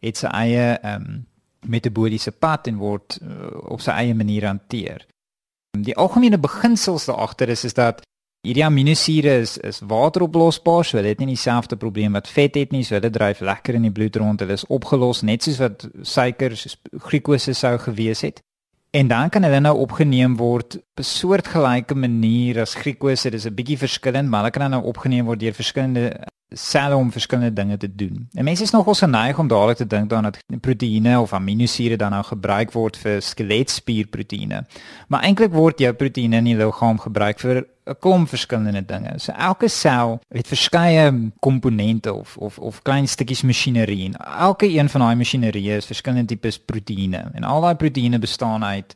het 0.00 0.16
sy 0.16 0.26
eie 0.26 0.78
ehm 0.82 1.02
um, 1.02 1.26
metabooliese 1.60 2.30
pad 2.30 2.66
en 2.66 2.76
word 2.76 3.18
uh, 3.22 3.70
op 3.70 3.80
sy 3.80 3.90
eie 3.90 4.14
manier 4.14 4.46
hanteer. 4.46 5.06
Die 5.84 5.96
algemene 5.96 6.38
beginsels 6.38 7.04
daar 7.04 7.16
agter 7.16 7.48
is 7.48 7.64
is 7.64 7.74
dat 7.74 8.02
hierdie 8.46 8.64
aminosure 8.64 9.38
is 9.42 9.56
is 9.58 9.80
wateroplosbaar, 9.80 10.84
so 10.84 10.98
hulle 10.98 11.12
het 11.12 11.18
nie 11.22 11.34
dieselfde 11.34 11.76
probleem 11.76 12.12
wat 12.12 12.28
vet 12.28 12.54
het 12.54 12.72
nie, 12.72 12.84
so 12.84 12.94
hulle 12.94 13.10
dryf 13.10 13.40
lekker 13.40 13.74
in 13.74 13.88
die 13.88 13.94
bloed 13.94 14.16
rond. 14.16 14.40
Hulle 14.40 14.56
is 14.58 14.66
opgelos 14.66 15.22
net 15.22 15.42
soos 15.42 15.58
wat 15.62 15.88
suiker, 16.02 16.56
soos 16.56 16.78
glikose 17.08 17.54
sou 17.54 17.76
gewees 17.88 18.22
het. 18.26 18.40
En 18.96 19.08
dan 19.08 19.28
kan 19.28 19.44
hulle 19.44 19.60
nou 19.60 19.74
opgeneem 19.84 20.36
word 20.36 20.78
op 20.78 21.02
'n 21.02 21.04
soortgelyke 21.04 21.94
manier 21.94 22.60
as 22.60 22.74
glikose. 22.74 23.30
Dit 23.30 23.40
is 23.40 23.46
'n 23.46 23.54
bietjie 23.54 23.78
verskillend, 23.78 24.28
maar 24.28 24.40
hulle 24.40 24.50
kan 24.50 24.70
nou 24.70 24.84
opgeneem 24.84 25.24
word 25.26 25.40
deur 25.40 25.54
verskillende 25.54 26.24
selle 26.50 26.96
om 26.96 27.12
verskillende 27.12 27.52
dinge 27.52 27.76
te 27.76 27.94
doen. 27.94 28.28
En 28.32 28.44
mense 28.44 28.62
is 28.62 28.70
nogal 28.70 28.94
geneig 28.94 29.38
om 29.38 29.48
dadelik 29.48 29.76
te 29.76 29.86
dink 29.86 30.08
daaraan 30.08 30.32
dat 30.32 30.60
proteïene 30.60 31.20
of 31.20 31.32
aminosure 31.32 31.96
dan 31.96 32.10
nou 32.10 32.22
gebruik 32.24 32.72
word 32.72 32.96
vir 32.96 33.20
skeletspierproteïene. 33.22 34.62
Maar 35.08 35.26
eintlik 35.28 35.52
word 35.52 35.78
jou 35.78 35.92
proteïene 35.92 36.40
in 36.40 36.48
die 36.48 36.56
liggaam 36.56 36.98
gebruik 36.98 37.40
vir 37.40 37.66
'n 37.88 37.96
klomp 38.00 38.28
verskillende 38.28 38.84
dinge. 38.84 39.18
So 39.18 39.32
elke 39.32 39.68
sel 39.68 40.20
het 40.28 40.46
verskeie 40.46 41.30
komponente 41.40 42.12
of 42.12 42.36
of 42.36 42.58
of 42.58 42.82
klein 42.82 43.08
stukkies 43.08 43.42
masjinerie 43.42 44.04
en 44.04 44.16
elke 44.38 44.68
een 44.68 44.88
van 44.88 45.00
daai 45.00 45.16
masjinerie 45.16 45.70
is 45.76 45.86
verskillende 45.86 46.26
tipes 46.26 46.58
proteïene. 46.58 47.30
En 47.34 47.44
al 47.44 47.60
daai 47.60 47.74
proteïene 47.74 48.18
bestaan 48.18 48.64
uit 48.64 48.94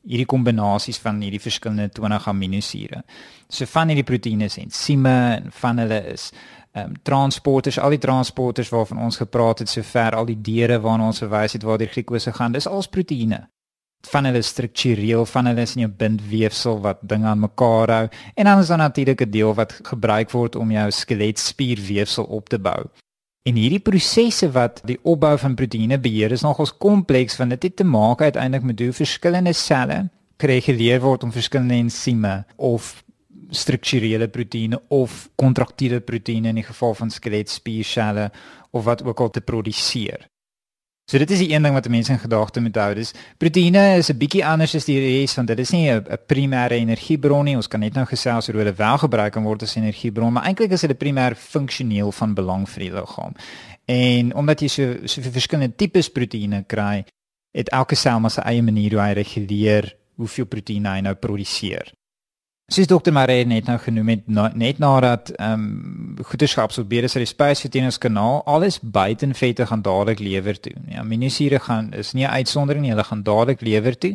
hierdie 0.00 0.26
kombinasies 0.26 0.98
van 0.98 1.20
hierdie 1.20 1.40
verskillende 1.40 1.88
20 1.88 2.28
aminosure. 2.28 3.02
So 3.48 3.66
van 3.66 3.88
hierdie 3.88 4.06
proteïene 4.08 4.44
is 4.44 4.56
ensieme 4.56 5.16
en 5.36 5.50
van 5.52 5.78
hulle 5.78 6.00
is 6.12 6.30
ehm 6.72 6.90
um, 6.90 6.96
transporters, 7.02 7.78
al 7.78 7.90
die 7.90 7.98
transporters 7.98 8.68
waarvan 8.68 8.98
ons 9.02 9.16
gepraat 9.16 9.58
het 9.58 9.68
sover, 9.68 10.14
al 10.14 10.28
die 10.28 10.40
deure 10.40 10.80
waarna 10.80 11.06
ons 11.06 11.18
verwys 11.18 11.52
het 11.52 11.62
waar 11.66 11.78
die 11.78 11.88
glikose 11.90 12.32
gaan, 12.32 12.52
dis 12.52 12.68
als 12.68 12.88
proteïene. 12.88 13.48
Van 14.10 14.24
hulle 14.24 14.42
struktureel, 14.42 15.26
van 15.26 15.46
hulle 15.50 15.60
is 15.66 15.74
in 15.74 15.82
jou 15.82 15.90
bindweefsel 15.92 16.78
wat 16.80 17.02
dinge 17.02 17.26
aan 17.26 17.42
mekaar 17.42 17.90
hou 17.90 18.06
en 18.34 18.44
dan 18.44 18.62
is 18.62 18.70
daar 18.70 18.78
natuurlik 18.78 19.20
'n 19.22 19.30
deel 19.30 19.54
wat 19.54 19.80
gebruik 19.82 20.30
word 20.30 20.56
om 20.56 20.70
jou 20.70 20.90
skeletspierweefsel 20.90 22.24
op 22.24 22.48
te 22.48 22.58
bou. 22.58 22.86
En 23.42 23.54
hierdie 23.54 23.80
prosesse 23.80 24.50
wat 24.52 24.80
die 24.84 24.98
opbou 25.02 25.38
van 25.38 25.54
proteïene 25.54 25.98
beheer 25.98 26.32
is 26.32 26.42
nogals 26.42 26.76
kompleks 26.76 27.36
want 27.36 27.50
dit 27.50 27.62
het 27.62 27.76
te 27.76 27.84
maak 27.84 28.20
uiteindelik 28.20 28.64
met 28.64 28.80
hoe 28.80 28.92
verskillende 28.92 29.52
selle 29.52 30.08
gereguleer 30.40 31.00
word 31.00 31.22
om 31.22 31.32
verskillende 31.32 31.74
ensieme 31.74 32.44
of 32.56 33.04
strukturele 33.50 34.28
proteïene 34.28 34.80
of 34.88 35.28
kontraktiele 35.36 36.00
proteïene 36.00 36.48
in 36.48 36.60
die 36.60 36.66
geval 36.66 36.94
van 36.94 37.10
skeletspierselle 37.10 38.30
of 38.70 38.84
wat 38.84 39.04
ook 39.04 39.20
al 39.20 39.30
te 39.30 39.40
produseer. 39.40 40.28
So 41.10 41.18
dit 41.18 41.30
is 41.34 41.40
die 41.42 41.50
een 41.50 41.64
ding 41.66 41.74
wat 41.74 41.88
mense 41.90 42.12
in 42.12 42.20
gedagte 42.22 42.60
moet 42.62 42.76
hou. 42.78 42.92
Dis 42.94 43.10
proteïene 43.42 43.96
is 43.98 44.10
'n 44.10 44.18
bietjie 44.18 44.44
anders 44.46 44.74
as 44.74 44.84
die 44.84 44.98
res 44.98 45.34
want 45.34 45.48
dit 45.48 45.58
is 45.58 45.70
nie 45.72 45.90
'n 45.90 46.04
primêre 46.26 46.78
energiebron 46.78 47.44
nie. 47.44 47.56
Ons 47.56 47.68
kan 47.68 47.80
net 47.80 47.94
nou 47.94 48.06
gesels 48.06 48.48
oor 48.48 48.54
hoe 48.54 48.64
hulle 48.64 48.76
wel 48.76 48.98
gebruik 48.98 49.32
kan 49.32 49.42
word 49.42 49.62
as 49.62 49.76
energiebron, 49.76 50.32
maar 50.32 50.44
eintlik 50.44 50.70
is 50.70 50.84
'n 50.84 50.94
primêr 50.94 51.34
funksioneel 51.34 52.12
van 52.12 52.34
belang 52.34 52.68
vir 52.68 52.82
die 52.82 52.92
liggaam. 52.92 53.34
En 53.86 54.34
omdat 54.34 54.60
jy 54.60 54.68
so 54.68 55.06
so 55.06 55.20
verskillende 55.20 55.76
tipes 55.76 56.10
proteïene 56.10 56.64
kry, 56.66 57.04
het 57.52 57.68
elke 57.68 57.94
sel 57.94 58.20
maar 58.20 58.30
sy 58.30 58.40
eie 58.40 58.62
manier 58.62 58.90
hoe 58.90 59.00
hy 59.00 59.12
reguleer 59.12 59.96
hoeveel 60.16 60.46
proteïene 60.46 60.88
hy 60.88 61.00
nou 61.00 61.14
produseer. 61.14 61.92
Soos 62.70 62.86
dokter 62.86 63.10
Maree 63.10 63.42
net 63.50 63.66
nou 63.66 63.74
genoem 63.82 64.12
het 64.12 64.28
na, 64.30 64.44
net 64.54 64.78
nadat 64.78 65.32
ehm 65.34 65.62
um, 65.62 66.18
goederskapsopbeere 66.22 67.08
sy 67.10 67.24
spysverteringskanaal 67.26 68.44
alles 68.46 68.76
buite 68.80 69.26
in 69.26 69.34
vette 69.34 69.66
gaan 69.66 69.82
dadelik 69.82 70.22
lewer 70.22 70.60
toe. 70.60 70.76
Ja, 70.86 71.00
aminosure 71.02 71.58
gaan 71.64 71.90
is 71.98 72.12
nie 72.14 72.26
'n 72.26 72.30
uitsondering 72.30 72.84
nie, 72.84 72.92
hulle 72.92 73.04
gaan 73.04 73.22
dadelik 73.22 73.60
lewer 73.60 73.98
toe. 73.98 74.14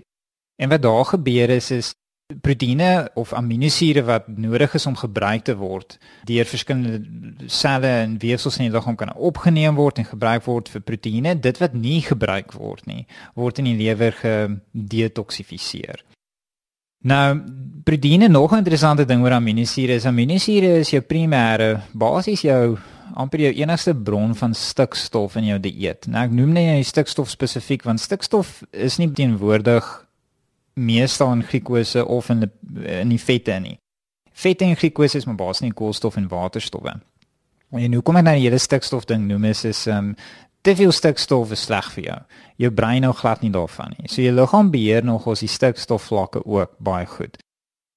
En 0.55 0.69
wat 0.69 0.81
daar 0.81 1.05
gebeur 1.05 1.49
is 1.49 1.71
is 1.71 1.93
proteïene 2.41 3.09
of 3.13 3.33
aminosure 3.33 4.03
wat 4.03 4.27
nodig 4.27 4.73
is 4.73 4.85
om 4.85 4.95
gebruik 4.95 5.43
te 5.43 5.55
word 5.55 5.97
deur 6.23 6.45
verskillende 6.45 7.01
selle 7.47 7.87
en 7.87 8.17
weefsels 8.17 8.57
in 8.57 8.65
die 8.65 8.73
liggaam 8.73 8.95
kan 8.95 9.13
opgeneem 9.15 9.75
word 9.75 9.97
en 9.97 10.05
gebruik 10.05 10.43
word 10.45 10.69
vir 10.69 10.81
proteïene. 10.81 11.39
Dit 11.39 11.57
wat 11.57 11.73
nie 11.73 12.01
gebruik 12.01 12.53
word 12.53 12.85
nie, 12.85 13.05
word 13.33 13.57
in 13.59 13.65
die 13.65 13.77
lewer 13.83 14.11
gedetoksifiseer. 14.11 16.05
Nou, 17.05 17.37
proteïene 17.85 18.27
nog 18.27 18.51
'n 18.51 18.57
interessante 18.57 19.05
ding 19.05 19.21
oor 19.21 19.31
aminosure 19.31 19.93
is 19.93 20.05
aminosure 20.05 20.79
is 20.79 20.89
jou 20.89 21.01
primêre 21.01 21.81
basies 21.93 22.41
jou 22.41 22.77
amper 23.13 23.39
jou 23.39 23.53
enigste 23.53 23.95
bron 23.95 24.35
van 24.35 24.53
stikstof 24.53 25.35
in 25.35 25.45
jou 25.45 25.59
dieet. 25.59 26.07
Nou 26.07 26.25
ek 26.25 26.31
noem 26.31 26.51
net 26.51 26.63
jy 26.63 26.83
stikstof 26.83 27.29
spesifiek 27.29 27.83
want 27.83 27.99
stikstof 27.99 28.63
is 28.71 28.97
nie 28.97 29.11
teenwoordig 29.11 30.07
meestal 30.73 31.31
in 31.31 31.43
glikose 31.43 32.05
of 32.05 32.29
in 32.29 32.51
in 32.83 33.09
die 33.09 33.21
vette 33.21 33.59
nie. 33.59 33.79
Vette 34.33 34.65
en 34.65 34.75
glikose 34.75 35.17
is 35.17 35.25
maar 35.25 35.35
basies 35.35 35.61
nie 35.61 35.73
koolstof 35.73 36.17
en 36.17 36.27
waterstowwe. 36.27 37.01
En 37.71 37.93
hoe 37.93 38.01
kom 38.01 38.15
ek 38.15 38.23
nou 38.23 38.35
die 38.35 38.47
hele 38.49 38.57
stikstof 38.57 39.05
ding 39.05 39.27
noem 39.27 39.45
is 39.45 39.63
is 39.65 39.87
um 39.87 40.15
te 40.65 40.73
veel 40.75 40.91
stikstof 40.91 41.51
is 41.53 41.67
sleg 41.67 41.87
vir 41.93 42.05
jou. 42.09 42.19
Jou 42.65 42.71
brein 42.73 43.03
nou 43.05 43.13
glad 43.13 43.43
nie 43.45 43.53
daarvan 43.53 43.93
nie. 43.97 44.09
So 44.09 44.23
jou 44.23 44.33
liggaam 44.33 44.71
beheer 44.73 45.05
nog 45.05 45.27
ons 45.29 45.43
die 45.45 45.51
stikstofvlakke 45.51 46.41
ook 46.45 46.77
baie 46.83 47.05
goed. 47.09 47.37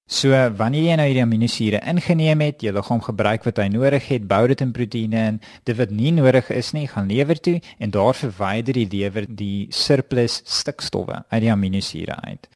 So 0.08 0.32
wanneer 0.56 0.87
jy 0.87 0.96
nou 0.96 1.04
hierdie 1.04 1.25
aminosure 1.25 1.80
ingeneem 1.92 2.40
het, 2.46 2.62
jou 2.64 2.72
liggaam 2.72 3.00
gebruik 3.04 3.44
wat 3.44 3.60
hy 3.60 3.66
nodig 3.72 4.06
het, 4.08 4.28
bou 4.28 4.40
dit 4.48 4.60
in 4.64 4.72
proteïene 4.76 5.25
in. 5.32 5.40
Dit 5.68 5.76
wat 5.80 5.92
nie 5.92 6.12
nodig 6.16 6.48
is 6.52 6.72
nie, 6.76 6.87
gaan 6.88 7.08
lewer 7.12 7.40
toe 7.40 7.58
en 7.78 7.92
daar 7.92 8.16
verwyder 8.16 8.76
die 8.80 8.88
lewer 8.88 9.28
die 9.28 9.68
surplus 9.72 10.40
stikstowwe 10.48 11.25
uit 11.28 11.42
die 11.44 11.52
aminosure 11.52 12.16
uit. 12.25 12.48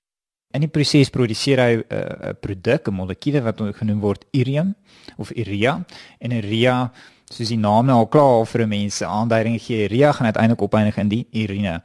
In 0.53 0.61
die 0.61 0.69
proses 0.69 1.11
produseer 1.11 1.61
hy 1.61 1.73
'n 1.77 1.85
uh, 1.89 2.31
'n 2.31 2.37
produk, 2.41 2.89
'n 2.89 2.95
molekuule 2.95 3.43
wat 3.43 3.61
genoem 3.79 4.01
word 4.01 4.25
urium 4.33 4.75
of 5.17 5.31
urea 5.31 5.85
en 6.21 6.33
urea 6.33 6.93
soos 7.33 7.49
die 7.49 7.59
naam 7.59 7.89
al 7.91 8.07
klaar 8.07 8.47
vir 8.47 8.67
mense 8.69 9.07
aanduiding 9.07 9.61
gee, 9.61 9.85
urea 9.89 10.13
gaan 10.13 10.27
uiteindelik 10.27 10.63
opeindig 10.63 10.97
in 10.97 11.09
die 11.09 11.27
urine. 11.33 11.83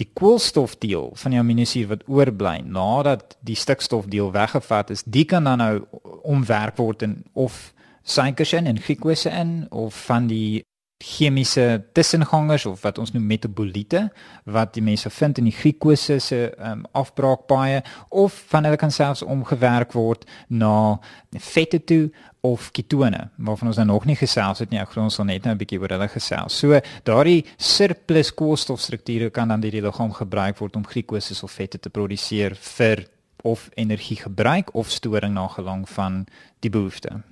Die 0.00 0.10
koolstofdeel 0.12 1.12
van 1.14 1.30
die 1.30 1.38
aminosuur 1.38 1.88
wat 1.88 2.06
oorbly 2.08 2.60
nadat 2.64 3.36
die 3.40 3.54
stikstofdeel 3.54 4.32
weggevat 4.32 4.90
is, 4.90 5.04
die 5.04 5.24
kan 5.24 5.44
dan 5.44 5.58
nou 5.58 5.84
omwerk 6.22 6.76
word 6.76 7.02
in 7.02 7.24
of 7.32 7.72
suikers 8.02 8.52
in 8.52 8.66
en 8.66 8.80
glikose 8.80 9.30
in 9.30 9.66
of 9.70 9.94
van 10.06 10.26
die 10.26 10.64
chemiese 11.00 11.82
tussengangers 11.92 12.66
of 12.66 12.82
wat 12.84 12.98
ons 13.00 13.12
noem 13.14 13.24
metaboliete 13.26 14.02
wat 14.44 14.74
die 14.76 14.84
mense 14.84 15.10
vind 15.10 15.38
in 15.40 15.46
die 15.48 15.56
glikose 15.56 16.18
se 16.20 16.40
um, 16.58 16.82
afbraakpaaie 16.92 17.80
of 18.08 18.36
van 18.50 18.68
hulle 18.68 18.76
kan 18.80 18.92
selfs 18.92 19.24
omgewerk 19.24 19.94
word 19.96 20.26
na 20.48 20.98
vette 21.40 21.80
toe 21.88 22.10
of 22.44 22.68
ketone 22.76 23.30
waarvan 23.36 23.70
ons 23.72 23.80
nou 23.80 23.86
nog 23.86 24.06
nie 24.08 24.16
gesels 24.16 24.60
het 24.60 24.70
nie. 24.72 24.80
Ek 24.80 24.92
glo 24.92 25.04
ons 25.04 25.16
sal 25.16 25.28
net 25.28 25.44
nou 25.44 25.54
'n 25.54 25.60
bietjie 25.60 25.80
oor 25.80 25.92
hulle 25.92 26.08
gesels. 26.08 26.56
So 26.56 26.80
daardie 27.04 27.44
surplus 27.56 28.32
koolstofstrukture 28.34 29.30
kan 29.30 29.48
dan 29.48 29.60
deur 29.60 29.72
die 29.72 29.84
liggaam 29.84 30.12
gebruik 30.12 30.58
word 30.58 30.76
om 30.76 30.84
glikose 30.86 31.42
of 31.42 31.52
vette 31.52 31.78
te 31.78 31.90
produseer 31.90 32.54
vir 32.54 33.06
of 33.42 33.70
energiegebruik 33.74 34.74
of 34.74 34.90
storing 34.90 35.34
na 35.34 35.48
gelang 35.48 35.88
van 35.88 36.26
die 36.60 36.70
behoefte. 36.70 37.22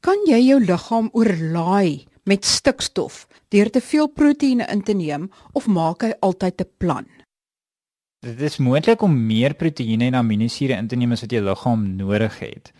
Kan 0.00 0.18
jy 0.26 0.38
jou 0.46 0.60
liggaam 0.60 1.10
oorlaai 1.12 2.06
met 2.24 2.44
stikstof 2.44 3.26
deur 3.48 3.70
te 3.70 3.80
veel 3.80 4.08
proteïene 4.08 4.66
in 4.66 4.82
te 4.82 4.92
neem 4.92 5.30
of 5.52 5.66
maak 5.66 6.02
hy 6.02 6.12
altyd 6.20 6.60
'n 6.60 6.70
plan? 6.76 7.06
Dit 8.20 8.40
is 8.40 8.56
moontlik 8.56 9.02
om 9.02 9.26
meer 9.26 9.54
proteïene 9.54 10.04
en 10.04 10.14
aminosure 10.14 10.76
in 10.76 10.86
te 10.86 10.96
neem 10.96 11.12
as 11.12 11.20
wat 11.20 11.30
jou 11.30 11.42
liggaam 11.44 11.96
nodig 11.96 12.38
het. 12.38 12.72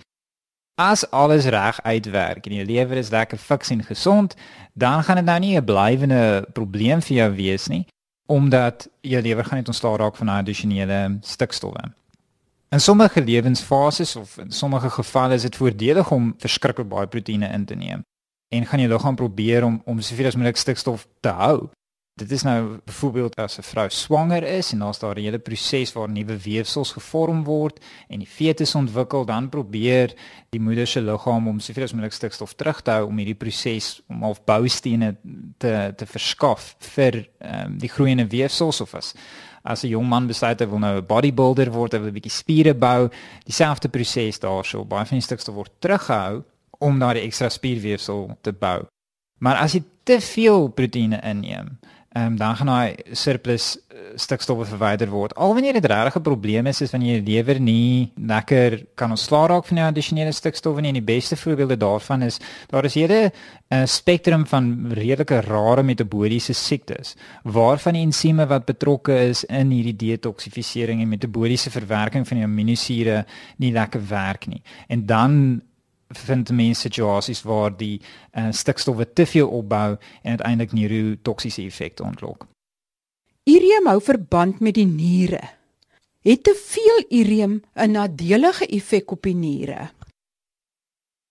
As 0.77 1.11
alles 1.11 1.45
reg 1.45 1.81
uitwerk 1.83 2.47
en 2.47 2.55
jou 2.55 2.67
lewer 2.67 2.97
is 2.97 3.11
lekker 3.11 3.39
fiks 3.39 3.71
en 3.71 3.83
gesond, 3.85 4.37
dan 4.73 5.05
gaan 5.05 5.17
dit 5.17 5.25
nou 5.25 5.39
nie 5.39 5.57
'n 5.57 5.65
blywende 5.65 6.47
probleem 6.53 7.03
vir 7.03 7.17
jou 7.17 7.31
wees 7.35 7.67
nie, 7.69 7.87
omdat 8.27 8.89
jou 9.01 9.23
lewer 9.23 9.45
gaan 9.45 9.59
net 9.59 9.69
ontslaa 9.69 9.97
raak 9.97 10.17
van 10.17 10.29
addisionele 10.29 11.19
stikstowwe. 11.21 11.93
In 12.69 12.81
sommige 12.81 13.25
lewensfases 13.25 14.17
of 14.17 14.39
in 14.39 14.53
sommige 14.53 14.91
gevalle 14.91 15.35
is 15.35 15.43
dit 15.43 15.57
voordelig 15.57 16.11
om 16.11 16.35
verskriklik 16.39 16.89
baie 16.89 17.07
proteïene 17.07 17.53
in 17.53 17.65
te 17.65 17.75
neem 17.75 18.03
en 18.51 18.67
gaan 18.67 18.83
jou 18.83 18.91
liggaam 18.91 19.19
probeer 19.19 19.65
om 19.65 19.83
om 19.85 20.01
soveel 20.01 20.27
as 20.27 20.35
moontlik 20.39 20.59
stikstof 20.59 21.07
te 21.21 21.35
hou. 21.43 21.71
Dit 22.21 22.31
is 22.31 22.43
nou 22.43 22.81
byvoorbeeld 22.85 23.37
as 23.37 23.59
'n 23.59 23.63
vrou 23.63 23.89
swanger 23.89 24.43
is 24.43 24.73
en 24.73 24.79
daar's 24.79 24.99
daar 24.99 25.17
'n 25.17 25.23
hele 25.23 25.39
proses 25.39 25.93
waar 25.93 26.09
nuwe 26.09 26.37
weefsels 26.37 26.93
gevorm 26.93 27.45
word 27.45 27.81
en 28.09 28.19
die 28.19 28.29
fetus 28.29 28.75
ontwikkel, 28.75 29.25
dan 29.25 29.49
probeer 29.49 30.15
die 30.51 30.61
moeder 30.61 30.87
se 30.87 31.01
liggaam 31.01 31.49
om 31.49 31.61
soveel 31.61 31.85
as 31.85 31.93
moontlik 31.93 32.13
stikstof 32.13 32.55
terug 32.55 32.83
te 32.83 32.91
hou 32.91 33.07
om 33.07 33.17
hierdie 33.17 33.35
proses 33.35 34.03
om 34.09 34.23
half 34.23 34.45
boustene 34.45 35.17
te 35.59 35.93
te 35.97 36.07
verskaf 36.07 36.77
vir 36.79 37.29
um, 37.39 37.79
die 37.79 37.89
groeiende 37.89 38.27
weefsels 38.27 38.81
of 38.81 38.95
as 38.95 39.15
as 39.63 39.85
'n 39.85 39.89
jong 39.89 40.09
man 40.09 40.27
besluit 40.27 40.61
hy 40.61 40.67
wil 40.67 40.79
nou 40.79 40.97
'n 40.97 41.07
bodybuilder 41.07 41.71
word, 41.71 41.93
hy 41.93 41.99
wil 41.99 42.09
'n 42.09 42.15
bietjie 42.15 42.31
spiere 42.31 42.75
bou, 42.75 43.09
dieselfde 43.45 43.89
proses 43.89 44.39
daarso. 44.39 44.85
Baie 44.85 45.07
van 45.07 45.19
die 45.19 45.25
stikstof 45.25 45.55
word 45.55 45.73
teruggehou 45.79 46.45
om 46.81 46.99
daardie 46.99 47.27
ekstra 47.29 47.49
spierweefsel 47.53 48.27
te 48.41 48.53
bou. 48.53 48.85
Maar 49.41 49.63
as 49.65 49.77
jy 49.77 49.85
te 50.09 50.19
veel 50.21 50.69
proteïene 50.77 51.21
inneem, 51.25 51.77
um, 52.19 52.37
dan 52.37 52.57
gaan 52.57 52.67
daai 52.67 52.95
surplus 53.13 53.77
uh, 53.77 54.13
stikstof 54.19 54.65
verwyder 54.69 55.11
word. 55.13 55.35
Al 55.39 55.55
wanneer 55.55 55.79
dit 55.79 55.85
regtig 55.85 56.17
'n 56.19 56.23
probleem 56.23 56.67
is, 56.67 56.81
is 56.81 56.91
wanneer 56.91 57.21
jy 57.21 57.25
lewer 57.25 57.61
nie 57.61 58.13
lekker 58.17 58.87
kan 58.95 59.11
ontslaa 59.11 59.47
raak 59.47 59.67
van 59.67 59.77
die 59.77 59.85
addisionele 59.85 60.33
stikstof 60.33 60.81
nie. 60.81 60.89
En 60.89 60.99
die 61.01 61.13
beste 61.15 61.37
voorbeelde 61.37 61.77
daarvan 61.77 62.23
is 62.23 62.41
daar 62.69 62.85
is 62.85 62.95
hierde 62.95 63.31
'n 63.71 63.75
uh, 63.75 63.87
spektrum 63.87 64.47
van 64.47 64.93
redelike 64.93 65.41
rare 65.41 65.83
metaboliese 65.83 66.53
siektes 66.53 67.17
waarvan 67.45 67.93
die 67.93 68.03
ensieme 68.03 68.47
wat 68.47 68.65
betrokke 68.65 69.15
is 69.29 69.45
in 69.45 69.71
hierdie 69.71 69.97
detoksifisering 69.97 71.01
en 71.01 71.09
metaboliese 71.09 71.71
verwerking 71.71 72.29
van 72.29 72.37
die 72.37 72.47
aminosure 72.47 73.25
nie 73.57 73.73
lekker 73.73 74.09
werk 74.09 74.47
nie. 74.47 74.63
En 74.89 75.07
dan 75.07 75.63
vind 76.11 76.51
mense 76.51 76.81
situasies 76.81 77.43
waar 77.43 77.77
die 77.77 78.01
uh, 78.01 78.49
stikstof 78.51 79.05
te 79.15 79.27
veel 79.27 79.49
opbou 79.49 79.97
en 80.23 80.31
uiteindelik 80.31 80.73
neurotoksiese 80.73 81.63
effekte 81.63 82.03
ontlok. 82.03 82.47
Urium 83.45 83.87
hou 83.87 84.01
verband 84.03 84.61
met 84.61 84.75
die 84.75 84.87
niere. 84.87 85.41
Het 86.23 86.43
te 86.45 86.55
veel 86.55 87.21
urium 87.21 87.63
'n 87.75 87.91
nadelige 87.91 88.67
effek 88.67 89.11
op 89.11 89.23
die 89.23 89.35
niere? 89.35 89.91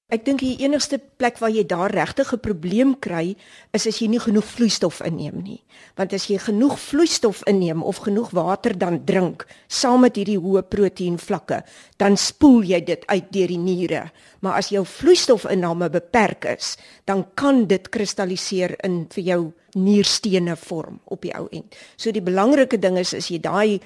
Ek 0.10 0.24
dink 0.25 0.42
die 0.42 0.56
enigste 0.66 0.98
plek 0.98 1.38
waar 1.38 1.51
jy 1.54 1.62
daar 1.70 1.92
regtig 1.94 2.34
'n 2.34 2.42
probleem 2.42 2.96
kry, 3.00 3.36
is 3.74 3.86
as 3.86 4.00
jy 4.01 4.08
nie 4.08 4.20
genoeg 4.20 4.46
vloeistof 4.46 5.01
inneem 5.06 5.44
nie. 5.44 5.62
Want 5.96 6.13
as 6.13 6.25
jy 6.25 6.39
genoeg 6.39 6.80
vloeistof 6.80 7.44
inneem 7.46 7.84
of 7.84 7.98
genoeg 7.98 8.32
water 8.32 8.78
dan 8.78 9.06
drink, 9.06 9.46
saam 9.68 10.01
met 10.01 10.16
hierdie 10.16 10.39
hoë 10.39 10.63
proteïenvlakke, 10.63 11.63
dan 11.98 12.17
spoel 12.17 12.63
jy 12.63 12.82
dit 12.84 13.06
uit 13.06 13.32
deur 13.32 13.48
die 13.48 13.58
niere. 13.58 14.12
Maar 14.41 14.54
as 14.54 14.69
jou 14.69 14.86
vloeistofinname 14.86 15.89
beperk 15.89 16.45
is, 16.45 16.78
dan 17.06 17.28
kan 17.36 17.67
dit 17.67 17.89
kristalliseer 17.89 18.76
in 18.84 19.06
vir 19.10 19.24
jou 19.24 19.54
nierstene 19.73 20.55
vorm 20.55 20.99
op 21.03 21.21
die 21.21 21.34
ou 21.38 21.47
end. 21.51 21.75
So 21.95 22.12
die 22.12 22.23
belangrike 22.23 22.79
ding 22.79 22.97
is 22.97 23.13
as 23.13 23.29
jy 23.29 23.39
daai 23.39 23.79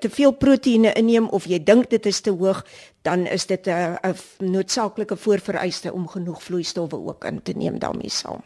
te 0.00 0.10
veel 0.10 0.32
proteïene 0.32 0.92
inneem 0.98 1.28
of 1.28 1.46
jy 1.46 1.62
dink 1.64 1.90
dit 1.90 2.06
is 2.06 2.20
te 2.20 2.30
hoog, 2.30 2.64
dan 3.02 3.26
is 3.26 3.46
dit 3.46 3.66
'n 3.66 3.98
'n 4.02 4.16
noodsaaklike 4.38 5.16
voorvereiste 5.16 5.92
om 5.92 6.08
genoeg 6.08 6.42
vloeistowwe 6.42 6.96
ook 6.96 7.24
in 7.24 7.42
te 7.42 7.52
neem 7.52 7.78
daarmee 7.78 8.10
saam. 8.10 8.42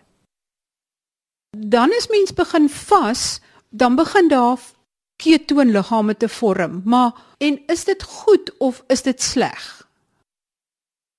Dan 1.56 1.92
is 1.92 2.08
mens 2.08 2.32
begin 2.32 2.68
vas, 2.68 3.40
dan 3.70 3.96
begin 3.96 4.28
daar 4.28 4.58
ketoonliggame 5.16 6.16
te 6.16 6.28
vorm, 6.28 6.82
maar 6.84 7.12
en 7.38 7.60
is 7.66 7.84
dit 7.84 8.02
goed 8.02 8.52
of 8.58 8.84
is 8.86 9.02
dit 9.02 9.22
sleg? 9.22 9.85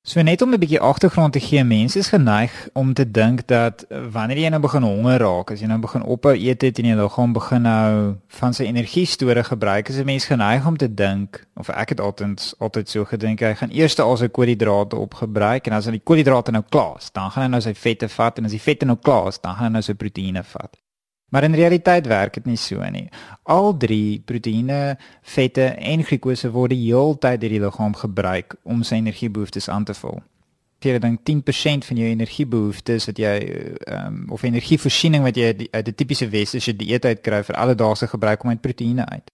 So 0.07 0.21
net 0.21 0.41
om 0.41 0.53
'n 0.53 0.59
bietjie 0.59 0.79
agtergrond 0.79 1.33
te 1.33 1.39
gee, 1.39 1.63
mense 1.63 1.99
is 1.99 2.07
geneig 2.07 2.69
om 2.73 2.93
te 2.93 3.11
dink 3.11 3.47
dat 3.47 3.85
eh, 3.89 3.99
wanneer 4.11 4.37
jy 4.37 4.49
nou 4.49 4.61
begin 4.61 4.83
honger 4.83 5.19
raak, 5.19 5.51
as 5.51 5.59
jy 5.59 5.67
nou 5.67 5.79
begin 5.79 6.01
ophou 6.01 6.31
eet 6.31 6.61
het 6.61 6.79
en 6.79 6.85
jy 6.85 6.95
liggaam 6.95 7.33
begin 7.33 7.61
nou 7.61 8.15
van 8.39 8.53
sy 8.53 8.63
energiestore 8.63 9.43
gebruik, 9.43 9.89
is 9.89 9.99
'n 9.99 10.05
mens 10.05 10.25
geneig 10.25 10.65
om 10.65 10.77
te 10.77 10.93
dink 10.93 11.43
of 11.55 11.69
ek 11.69 11.89
het 11.89 11.99
altyd 11.99 12.55
altyd 12.59 12.89
so 12.89 13.05
gedink, 13.05 13.39
hy 13.39 13.53
gaan 13.53 13.71
eers 13.71 13.99
al 13.99 14.17
sy 14.17 14.27
koolhidrate 14.27 14.95
opgebruik 14.95 15.67
en 15.67 15.73
as 15.73 15.85
hy 15.85 15.91
die 15.91 16.03
koolhidrate 16.03 16.51
nou 16.51 16.63
klaar 16.69 16.95
is, 16.97 17.11
dan 17.11 17.31
gaan 17.31 17.43
hy 17.43 17.49
nou 17.49 17.61
sy 17.61 17.73
vette 17.73 18.09
vat 18.09 18.37
en 18.37 18.45
as 18.45 18.51
die 18.51 18.63
vette 18.63 18.85
nou 18.85 18.97
klaar 19.01 19.27
is, 19.27 19.41
dan 19.41 19.55
gaan 19.55 19.65
hy 19.65 19.71
nou 19.71 19.81
sy 19.81 19.93
proteïene 19.93 20.43
vat. 20.43 20.86
Maar 21.29 21.43
in 21.43 21.53
realiteit 21.53 22.07
werk 22.07 22.33
dit 22.33 22.45
nie 22.45 22.57
so 22.57 22.83
nie. 22.89 23.09
Al 23.43 23.77
drie 23.77 24.21
proteïene, 24.25 24.95
vette 25.21 25.65
en 25.75 26.03
glikose 26.07 26.51
word 26.51 26.71
heeltyd 26.71 27.41
deur 27.41 27.55
die 27.55 27.59
liggaam 27.59 27.95
gebruik 27.99 28.55
om 28.63 28.83
sy 28.87 29.01
energiebehoeftes 29.01 29.67
aan 29.69 29.83
te 29.83 29.95
vul. 29.97 30.21
Jy 30.85 30.99
dink 31.03 31.23
10% 31.25 31.87
van 31.89 31.99
jou 31.99 32.07
energiebehoeftes 32.07 33.09
wat 33.09 33.19
jy 33.19 33.33
ehm 33.41 34.05
um, 34.05 34.19
of 34.31 34.43
energievoorsiening 34.45 35.25
wat 35.25 35.35
jy 35.35 35.67
uit 35.71 35.87
'n 35.87 35.95
tipiese 35.95 36.29
westerse 36.29 36.75
dieet 36.75 37.05
uit 37.05 37.21
kry 37.21 37.43
vir 37.43 37.55
alledaagse 37.55 38.07
gebruik 38.07 38.43
om 38.43 38.49
uit 38.49 38.61
proteïene 38.61 39.05
uit. 39.05 39.31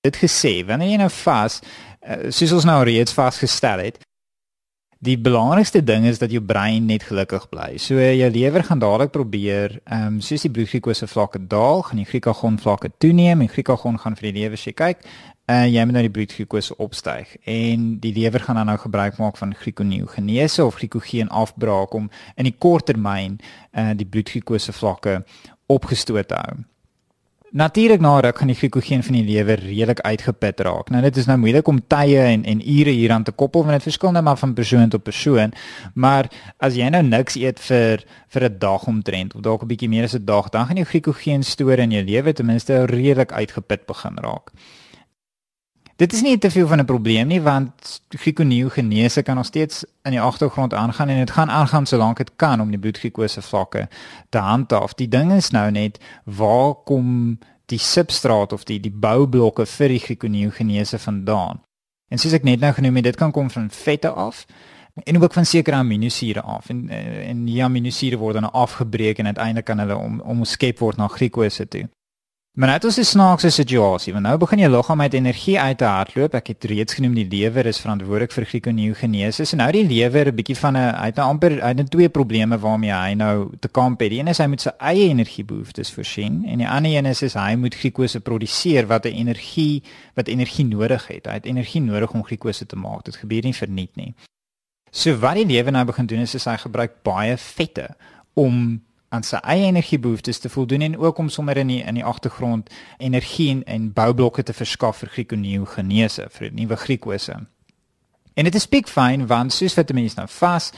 Dit 0.00 0.16
gesê, 0.16 0.64
wanneer 0.66 0.88
jy 0.88 0.96
nou 0.96 1.10
vas, 1.10 1.60
uh, 2.08 2.30
soos 2.30 2.52
ons 2.52 2.64
nou 2.64 2.82
reeds 2.84 3.12
vasgestel 3.12 3.78
het, 3.78 3.98
Die 5.00 5.16
belangrikste 5.16 5.80
ding 5.80 6.04
is 6.04 6.18
dat 6.20 6.28
jou 6.28 6.42
brein 6.44 6.84
net 6.84 7.06
gelukkig 7.08 7.46
bly. 7.48 7.78
So 7.80 7.96
jou 7.96 8.26
lewer 8.30 8.64
gaan 8.68 8.82
dadelik 8.82 9.14
probeer, 9.14 9.78
ehm 9.88 10.06
um, 10.06 10.18
soos 10.20 10.42
die 10.44 10.50
bloedglukose 10.52 11.06
vlakke 11.08 11.40
daal, 11.40 11.80
gaan 11.86 12.02
die 12.02 12.04
glikagon 12.04 12.58
vlakke 12.60 12.90
toeneem 13.00 13.40
en 13.40 13.48
glikagon 13.48 13.96
gaan 14.02 14.18
vir 14.18 14.28
die 14.28 14.42
lewer 14.42 14.60
sê 14.60 14.74
kyk, 14.76 15.00
uh, 15.48 15.64
jy 15.64 15.86
moet 15.86 15.96
nou 15.96 16.02
die 16.04 16.12
bloedglukose 16.18 16.76
opstyg 16.76 17.32
en 17.48 17.86
die 18.02 18.12
lewer 18.12 18.44
gaan 18.44 18.60
dan 18.60 18.68
nou 18.68 18.76
gebruik 18.82 19.16
maak 19.16 19.40
van 19.40 19.56
glikoneogenese 19.56 20.66
of 20.68 20.76
glikogeen 20.82 21.32
afbraak 21.32 21.96
om 21.96 22.10
in 22.36 22.50
die 22.50 22.58
kort 22.58 22.90
termyn 22.92 23.38
uh, 23.72 23.94
die 23.96 24.04
bloedglukose 24.04 24.76
vlakke 24.76 25.22
opgestoot 25.72 26.28
te 26.28 26.44
hou. 26.44 26.60
Natuurlik 27.50 28.00
na 28.00 28.20
ruk 28.20 28.38
gaan 28.38 28.46
die 28.46 28.54
glikogeen 28.54 29.02
van 29.02 29.16
die 29.18 29.24
lewer 29.26 29.58
redelik 29.58 30.00
uitgeput 30.06 30.60
raak. 30.60 30.90
Nou 30.94 31.00
dit 31.02 31.16
is 31.16 31.26
nou 31.26 31.34
moeilik 31.42 31.66
om 31.66 31.80
tye 31.82 32.20
en 32.22 32.44
en 32.46 32.60
ure 32.62 32.92
hieraan 32.94 33.24
te 33.26 33.32
koppel 33.32 33.64
want 33.66 33.74
dit 33.74 33.88
verskil 33.88 34.12
net 34.14 34.22
maar 34.22 34.38
van 34.38 34.52
persoon 34.54 34.88
tot 34.88 35.02
persoon. 35.02 35.50
Maar 35.94 36.28
as 36.62 36.78
jy 36.78 36.86
nou 36.94 37.02
niks 37.02 37.34
eet 37.34 37.58
vir 37.66 38.04
vir 38.28 38.44
'n 38.44 38.58
dag 38.58 38.86
omtrent 38.86 39.34
of 39.34 39.42
dalk 39.42 39.62
'n 39.62 39.66
bietjie 39.66 39.88
meer 39.88 40.04
as 40.04 40.14
'n 40.14 40.24
dag, 40.24 40.48
dan 40.48 40.66
gaan 40.66 40.76
jou 40.76 40.86
glikogeen 40.86 41.42
store 41.42 41.82
in 41.82 41.90
jou 41.90 42.04
lewe 42.04 42.32
ten 42.32 42.46
minste 42.46 42.86
redelik 42.86 43.32
uitgeput 43.32 43.86
begin 43.86 44.14
raak. 44.22 44.52
Dit 46.00 46.12
is 46.12 46.22
nie 46.24 46.38
te 46.38 46.50
veel 46.50 46.66
van 46.66 46.80
'n 46.80 46.84
probleem 46.84 47.26
nie 47.26 47.42
want 47.42 48.02
glikoneogenese 48.08 49.22
kan 49.22 49.36
nog 49.36 49.46
steeds 49.46 49.84
in 50.02 50.10
die 50.10 50.20
agtergrond 50.20 50.74
aangaan 50.74 51.08
en 51.08 51.18
dit 51.18 51.30
gaan 51.30 51.50
aangaan 51.50 51.86
solank 51.86 52.16
dit 52.16 52.30
kan 52.36 52.60
om 52.60 52.70
die 52.70 52.78
bloedglikose 52.78 53.42
vlakke 53.42 53.88
te 54.28 54.38
handhaaf. 54.38 54.94
Die 54.94 55.08
ding 55.08 55.32
is 55.32 55.50
nou 55.50 55.70
net 55.70 56.00
waar 56.24 56.74
kom 56.74 57.38
die 57.66 57.78
substraat 57.78 58.52
of 58.52 58.64
die 58.64 58.80
die 58.80 58.92
boublokke 58.92 59.66
vir 59.66 59.88
die 59.88 59.98
glikoneogenese 59.98 60.98
vandaan? 60.98 61.60
En 62.08 62.18
soos 62.18 62.32
ek 62.32 62.42
net 62.42 62.60
nou 62.60 62.72
genoem 62.72 62.94
het, 62.94 63.04
dit 63.04 63.16
kan 63.16 63.30
kom 63.30 63.50
van 63.50 63.70
vette 63.70 64.08
af 64.08 64.46
en 65.04 65.22
ook 65.22 65.32
van 65.32 65.44
sekere 65.44 65.76
aminosure 65.76 66.40
af 66.40 66.68
en 66.68 66.88
en 66.88 67.44
die 67.44 67.64
aminosure 67.64 68.16
word 68.16 68.34
dan 68.34 68.52
afgebreek 68.52 69.18
en 69.18 69.26
uiteindelik 69.26 69.64
kan 69.64 69.78
hulle 69.78 69.96
om 69.96 70.20
omskep 70.20 70.78
word 70.78 70.96
na 70.96 71.08
glikose 71.08 71.68
toe. 71.68 71.88
Maar 72.52 72.66
nou 72.66 72.78
het 72.78 72.84
ons 72.84 72.98
'n 72.98 73.04
snaakse 73.04 73.50
situasie, 73.50 74.12
want 74.12 74.24
nou 74.24 74.36
begin 74.38 74.58
jou 74.58 74.70
liggaam 74.70 74.96
met 74.96 75.14
energie 75.14 75.60
uit 75.60 75.78
te 75.78 75.84
hardloop. 75.84 76.34
Ek 76.34 76.46
het 76.46 76.64
reeds 76.64 76.94
genoem 76.94 77.14
die 77.14 77.28
lewer 77.28 77.66
is 77.66 77.80
verantwoordelik 77.80 78.32
vir 78.32 78.44
glikoneogenese. 78.44 79.44
So 79.44 79.56
nou 79.56 79.72
die 79.72 79.86
lewer 79.86 80.26
'n 80.26 80.34
bietjie 80.34 80.56
van 80.56 80.76
'n 80.76 80.94
hy 80.94 81.04
het 81.06 81.16
nou 81.16 81.28
amper 81.28 81.62
hy 81.62 81.74
het 81.76 81.90
twee 81.90 82.08
probleme 82.08 82.58
waarmee 82.58 82.92
hy 82.92 83.14
nou 83.14 83.50
te 83.60 83.68
kamp 83.68 84.00
het. 84.00 84.10
Die 84.10 84.18
een 84.18 84.26
is 84.26 84.38
hy 84.38 84.46
moet 84.46 84.60
sy 84.60 84.70
eie 84.78 85.08
energiebehoeftes 85.08 85.92
voorsien 85.92 86.44
en 86.46 86.58
die 86.58 86.68
ander 86.68 86.92
een 86.92 87.06
is, 87.06 87.22
is 87.22 87.34
hy 87.34 87.54
moet 87.54 87.74
glikose 87.74 88.20
produseer 88.20 88.86
wat 88.86 89.04
'n 89.04 89.14
energie 89.14 89.82
wat 90.14 90.28
energie 90.28 90.64
nodig 90.64 91.06
het. 91.06 91.26
Hy 91.26 91.32
het 91.32 91.46
energie 91.46 91.80
nodig 91.80 92.12
om 92.12 92.24
glikose 92.24 92.66
te 92.66 92.76
maak. 92.76 93.04
Dit 93.04 93.16
gebeur 93.16 93.42
nie 93.42 93.54
verniet 93.54 93.96
nie. 93.96 94.14
So 94.90 95.18
wat 95.18 95.34
die 95.34 95.46
lewe 95.46 95.70
nou 95.70 95.84
begin 95.84 96.06
doen 96.06 96.18
is, 96.18 96.34
is 96.34 96.44
hy 96.44 96.56
gebruik 96.56 97.02
baie 97.02 97.36
vette 97.36 97.88
om 98.34 98.82
aan 99.10 99.24
sy 99.26 99.40
eie 99.42 99.66
energiebehoeftes 99.66 100.38
te 100.38 100.48
voldoen 100.48 100.84
en 100.86 100.98
ook 100.98 101.18
om 101.18 101.28
sommer 101.28 101.58
in 101.58 101.66
die 101.72 101.80
in 101.82 101.98
die 101.98 102.04
agtergrond 102.06 102.70
energie 102.98 103.50
en, 103.50 103.64
en 103.64 103.92
boublokke 103.92 104.42
te 104.42 104.54
verskaf 104.54 105.02
vir 105.02 105.10
glikoneogenese 105.16 106.28
vir 106.30 106.52
nuwe 106.54 106.76
glikose. 106.76 107.34
En 108.34 108.46
dit 108.46 108.54
is 108.54 108.68
big 108.68 108.86
fine 108.88 109.26
want 109.26 109.52
soos 109.52 109.74
wat 109.74 109.90
mense 109.92 110.18
nou 110.18 110.28
vas 110.30 110.70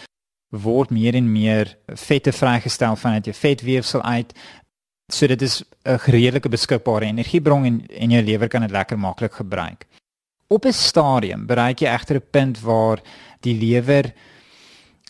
word 0.64 0.90
meer 0.90 1.16
en 1.16 1.28
meer 1.32 1.76
vette 1.86 2.32
vrygestel 2.32 2.96
vanuit 2.96 3.28
jou 3.28 3.36
vetweefsel 3.36 4.02
uit. 4.02 4.32
So 5.12 5.26
dit 5.26 5.42
is 5.42 5.62
'n 5.84 6.00
redelike 6.06 6.48
beskikbare 6.48 7.04
energiebron 7.04 7.64
en 7.64 7.86
en 7.86 8.10
jou 8.10 8.22
lewer 8.22 8.48
kan 8.48 8.60
dit 8.60 8.70
lekker 8.70 8.98
maklik 8.98 9.32
gebruik. 9.32 9.86
Op 10.48 10.64
'n 10.64 10.72
stadium 10.72 11.46
bereik 11.46 11.80
jy 11.80 11.88
egter 11.88 12.16
'n 12.16 12.30
punt 12.30 12.60
waar 12.60 13.00
die 13.40 13.54
lewer 13.54 14.12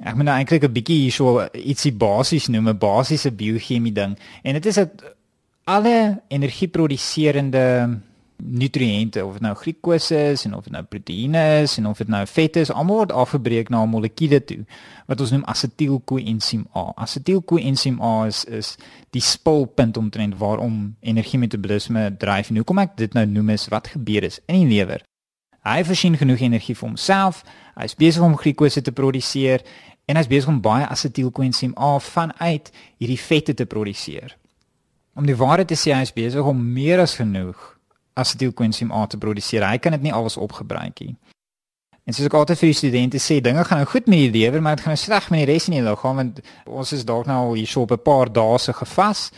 ek 0.03 0.15
moet 0.15 0.25
nou 0.25 0.37
eintlik 0.37 0.65
'n 0.65 0.73
bietjie 0.73 1.01
hierso 1.07 1.49
ietsie 1.55 1.93
basies 1.93 2.49
noem, 2.49 2.69
'n 2.69 2.79
basiese 2.79 3.31
biochemie 3.31 3.93
ding 3.93 4.19
en 4.43 4.53
dit 4.55 4.67
is 4.67 4.75
dat 4.75 4.91
alle 5.65 6.23
energieproduserende 6.29 8.01
nutriënte 8.43 9.25
of 9.25 9.33
dit 9.33 9.43
nou 9.43 9.55
glikose 9.57 10.17
is 10.33 10.45
en 10.45 10.55
of 10.55 10.65
dit 10.67 10.73
nou 10.75 10.83
proteïene 10.85 11.43
is 11.63 11.77
en 11.79 11.87
of 11.87 12.01
dit 12.03 12.09
nou 12.11 12.23
vet 12.27 12.57
is, 12.57 12.73
almal 12.73 13.03
word 13.03 13.13
afgebreek 13.13 13.71
na 13.71 13.83
'n 13.83 13.89
molekuule 13.89 14.45
toe 14.45 14.65
wat 15.07 15.21
ons 15.21 15.31
noem 15.31 15.45
asetielkoensiem 15.45 16.67
A. 16.75 16.93
Asetielkoensiem 16.97 18.01
A 18.03 18.27
is 18.27 18.45
is 18.45 18.77
die 19.11 19.21
spulpunt 19.21 19.97
omtrent 19.97 20.39
waarom 20.39 20.97
energiemetabolisme 21.01 22.17
dryf. 22.19 22.51
En 22.51 22.57
hoekom 22.57 22.79
ek 22.79 22.97
dit 22.97 23.13
nou 23.13 23.27
noem 23.27 23.51
is 23.51 23.69
wat 23.69 23.87
gebeur 23.87 24.23
is 24.23 24.41
in 24.47 24.55
die 24.55 24.77
lewer. 24.77 25.03
Hy 25.63 25.85
versien 25.85 26.17
genoeg 26.17 26.41
energie 26.41 26.75
vir 26.75 26.89
homself. 26.89 27.45
Hy's 27.75 27.95
besig 27.95 28.23
om 28.23 28.37
glikose 28.37 28.83
te 28.83 28.93
produseer 28.93 29.63
en 30.07 30.17
hy's 30.17 30.31
besig 30.31 30.51
om 30.51 30.61
baie 30.61 30.87
asetielkoensiem 30.87 31.75
A 31.79 31.99
vanuit 31.99 32.71
hierdie 32.99 33.21
vette 33.21 33.55
te 33.55 33.67
produseer. 33.67 34.37
Om 35.15 35.27
die 35.29 35.37
waarheid 35.37 35.69
te 35.69 35.79
sê, 35.79 35.93
hy's 35.95 36.13
besig 36.13 36.45
om 36.45 36.59
meer 36.73 37.01
as 37.01 37.19
genoeg 37.21 37.61
asetielkoensiem 38.19 38.93
A 38.93 39.07
te 39.07 39.19
produseer. 39.19 39.65
Hy 39.69 39.79
kan 39.79 39.97
dit 39.97 40.09
nie 40.09 40.13
alles 40.13 40.37
opgebruik 40.37 41.01
nie. 41.01 41.15
En 42.03 42.15
soos 42.17 42.27
ek 42.27 42.35
altyd 42.35 42.59
vir 42.59 42.71
die 42.73 42.77
studente 42.77 43.21
sê, 43.23 43.39
dinge 43.45 43.63
gaan 43.65 43.79
nou 43.79 43.87
goed 43.87 44.09
met 44.11 44.25
die 44.25 44.33
lewer, 44.35 44.63
maar 44.63 44.77
dit 44.77 44.85
gaan 44.85 44.97
nou 44.97 45.01
sleg 45.01 45.29
met 45.31 45.45
die 45.45 45.53
res 45.53 45.69
in 45.71 45.77
die 45.77 45.85
liggaam 45.87 46.19
want 46.19 46.41
ons 46.67 46.95
is 46.97 47.05
dalk 47.07 47.29
nou 47.31 47.39
al 47.45 47.61
hier 47.61 47.71
so 47.71 47.87
op 47.87 47.93
'n 47.95 48.03
paar 48.03 48.33
dae 48.33 48.59
se 48.59 48.73
gevas 48.73 49.31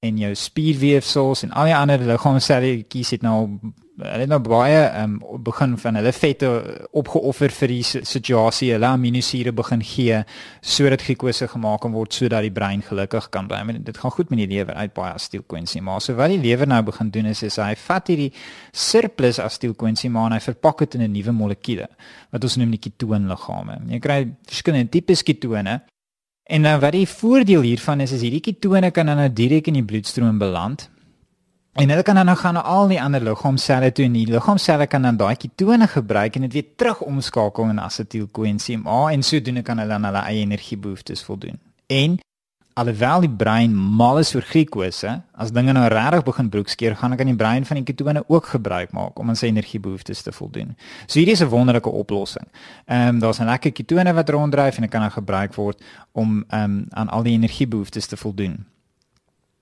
en 0.00 0.18
jou 0.18 0.34
spierweefsels 0.34 1.42
en 1.42 1.52
al 1.52 1.68
die 1.68 1.76
ander 1.76 2.00
liggaamselletjies 2.00 3.10
het 3.10 3.22
nou 3.22 3.58
hulle 3.96 4.24
het 4.26 4.28
nou 4.28 4.38
baie 4.44 4.80
um, 5.00 5.14
begin 5.44 5.76
van 5.80 5.96
hulle 5.96 6.12
vette 6.12 6.48
opgeoffer 6.96 7.52
vir 7.56 7.72
die 7.72 7.82
situasie, 7.86 8.68
hulle 8.74 8.90
aminosure 8.90 9.54
begin 9.56 9.84
gee 9.84 10.18
sodat 10.60 11.04
glikose 11.06 11.48
gemaak 11.48 11.80
kan 11.84 11.94
word 11.96 12.12
sodat 12.12 12.44
die 12.44 12.52
brein 12.52 12.84
gelukkig 12.84 13.30
kan 13.32 13.48
bly. 13.48 13.62
Maar 13.64 13.80
dit 13.86 14.00
gaan 14.02 14.12
goed 14.12 14.32
met 14.32 14.42
die 14.42 14.48
lewer 14.52 14.76
uit 14.76 14.92
baie 14.96 15.14
astielkoensiem. 15.16 15.86
Maar 15.88 16.04
so 16.04 16.16
wat 16.18 16.34
die 16.34 16.40
lewer 16.42 16.68
nou 16.68 16.82
begin 16.84 17.10
doen 17.14 17.30
is 17.32 17.42
is 17.46 17.56
hy 17.62 17.72
vat 17.86 18.12
hierdie 18.12 18.32
surplus 18.72 19.40
astielkoensiem 19.40 20.16
en 20.20 20.36
hy 20.36 20.42
verpak 20.44 20.84
dit 20.84 20.98
in 20.98 21.06
'n 21.08 21.12
nuwe 21.12 21.32
molekuule 21.32 21.88
wat 22.30 22.44
ons 22.44 22.56
noem 22.56 22.70
die 22.76 22.82
ketoonliggame. 22.90 23.80
Jy 23.88 24.00
kry 24.00 24.18
verskillende 24.44 24.90
tipes 24.90 25.22
ketone. 25.22 25.80
En 26.46 26.60
nou 26.60 26.78
wat 26.80 26.92
die 26.92 27.06
voordeel 27.06 27.62
hiervan 27.62 28.00
is 28.00 28.12
is 28.12 28.20
hierdie 28.20 28.44
ketone 28.44 28.90
kan 28.90 29.06
dan 29.06 29.16
nou 29.16 29.28
direk 29.32 29.66
in 29.66 29.74
die 29.74 29.84
bloedstroom 29.84 30.38
beland 30.38 30.90
En 31.76 31.88
hulle 31.88 32.02
kan 32.02 32.14
dan 32.14 32.24
nou 32.24 32.36
gaan 32.36 32.54
na 32.54 32.62
al 32.62 32.88
die 32.88 33.02
ander 33.02 33.20
liggaamselle 33.20 33.90
toe 33.92 34.04
en 34.06 34.14
die 34.16 34.26
liggaamselle 34.30 34.86
kan 34.88 35.02
dan 35.04 35.16
daai 35.20 35.36
ketone 35.36 35.84
gebruik 35.92 36.36
en 36.36 36.46
dit 36.46 36.52
weer 36.52 36.68
terug 36.76 37.00
omskakel 37.04 37.68
in 37.68 37.80
asetielkoensiem 37.80 38.86
A 38.88 39.10
en 39.12 39.22
sodoende 39.22 39.62
kan 39.62 39.78
hulle 39.78 39.92
aan 39.92 40.04
hulle 40.08 40.22
eie 40.24 40.40
energiebehoeftes 40.40 41.24
voldoen. 41.24 41.58
En 41.86 42.14
alhoewel 42.80 43.26
die 43.26 43.30
brein 43.30 43.74
mal 43.76 44.18
is 44.18 44.32
vir 44.32 44.46
glikose, 44.48 45.12
as 45.36 45.52
dinge 45.52 45.74
nou 45.76 45.84
regtig 45.92 46.24
begin 46.24 46.48
broekskeer, 46.48 46.96
gaan 46.96 47.12
ek 47.12 47.20
aan 47.24 47.32
die 47.34 47.36
brein 47.42 47.68
van 47.68 47.80
die 47.82 47.84
ketone 47.90 48.22
ook 48.24 48.48
gebruik 48.54 48.94
maak 48.96 49.20
om 49.20 49.28
aan 49.28 49.36
sy 49.36 49.50
energiebehoeftes 49.52 50.24
te 50.24 50.32
voldoen. 50.32 50.72
So 51.06 51.18
hierdie 51.18 51.36
is 51.36 51.42
'n 51.44 51.52
wonderlike 51.52 51.92
oplossing. 51.92 52.48
Ehm 52.86 53.08
um, 53.08 53.18
daar's 53.20 53.40
'n 53.40 53.52
lekker 53.52 53.72
ketone 53.72 54.14
wat 54.14 54.30
ronddryf 54.30 54.76
en 54.76 54.82
dit 54.82 54.90
kan 54.90 55.00
dan 55.00 55.12
gebruik 55.12 55.54
word 55.54 55.84
om 56.12 56.44
ehm 56.48 56.64
um, 56.64 56.86
aan 56.90 57.08
al 57.08 57.22
die 57.22 57.36
energiebehoeftes 57.36 58.06
te 58.06 58.16
voldoen. 58.16 58.64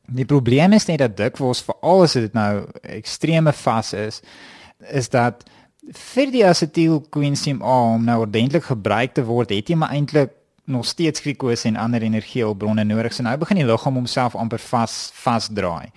Die 0.06 0.24
probleem 0.28 0.72
is 0.72 0.86
net 0.86 1.00
dat 1.00 1.16
dikwels 1.16 1.62
veral 1.64 2.04
as 2.04 2.16
dit 2.18 2.32
nou 2.36 2.66
ekstreme 2.82 3.52
vas 3.52 3.92
is, 3.96 4.20
is 4.92 5.08
dat 5.08 5.44
vir 6.14 6.32
die 6.32 6.44
asetielkoensiem 6.46 7.62
A 7.62 7.76
om 7.94 8.04
nou 8.04 8.20
ordentlik 8.24 8.68
gebruik 8.68 9.14
te 9.16 9.24
word, 9.24 9.52
het 9.52 9.68
jy 9.68 9.76
maar 9.80 9.92
eintlik 9.96 10.32
nog 10.64 10.86
steeds 10.88 11.20
glikose 11.20 11.68
en 11.68 11.76
ander 11.76 12.02
energiehulpbronne 12.02 12.84
nodig. 12.84 13.12
So 13.12 13.24
nou 13.24 13.36
begin 13.40 13.60
die 13.60 13.66
liggaam 13.68 13.98
homself 14.00 14.36
amper 14.36 14.62
vas 14.70 15.10
vasdraai. 15.24 15.90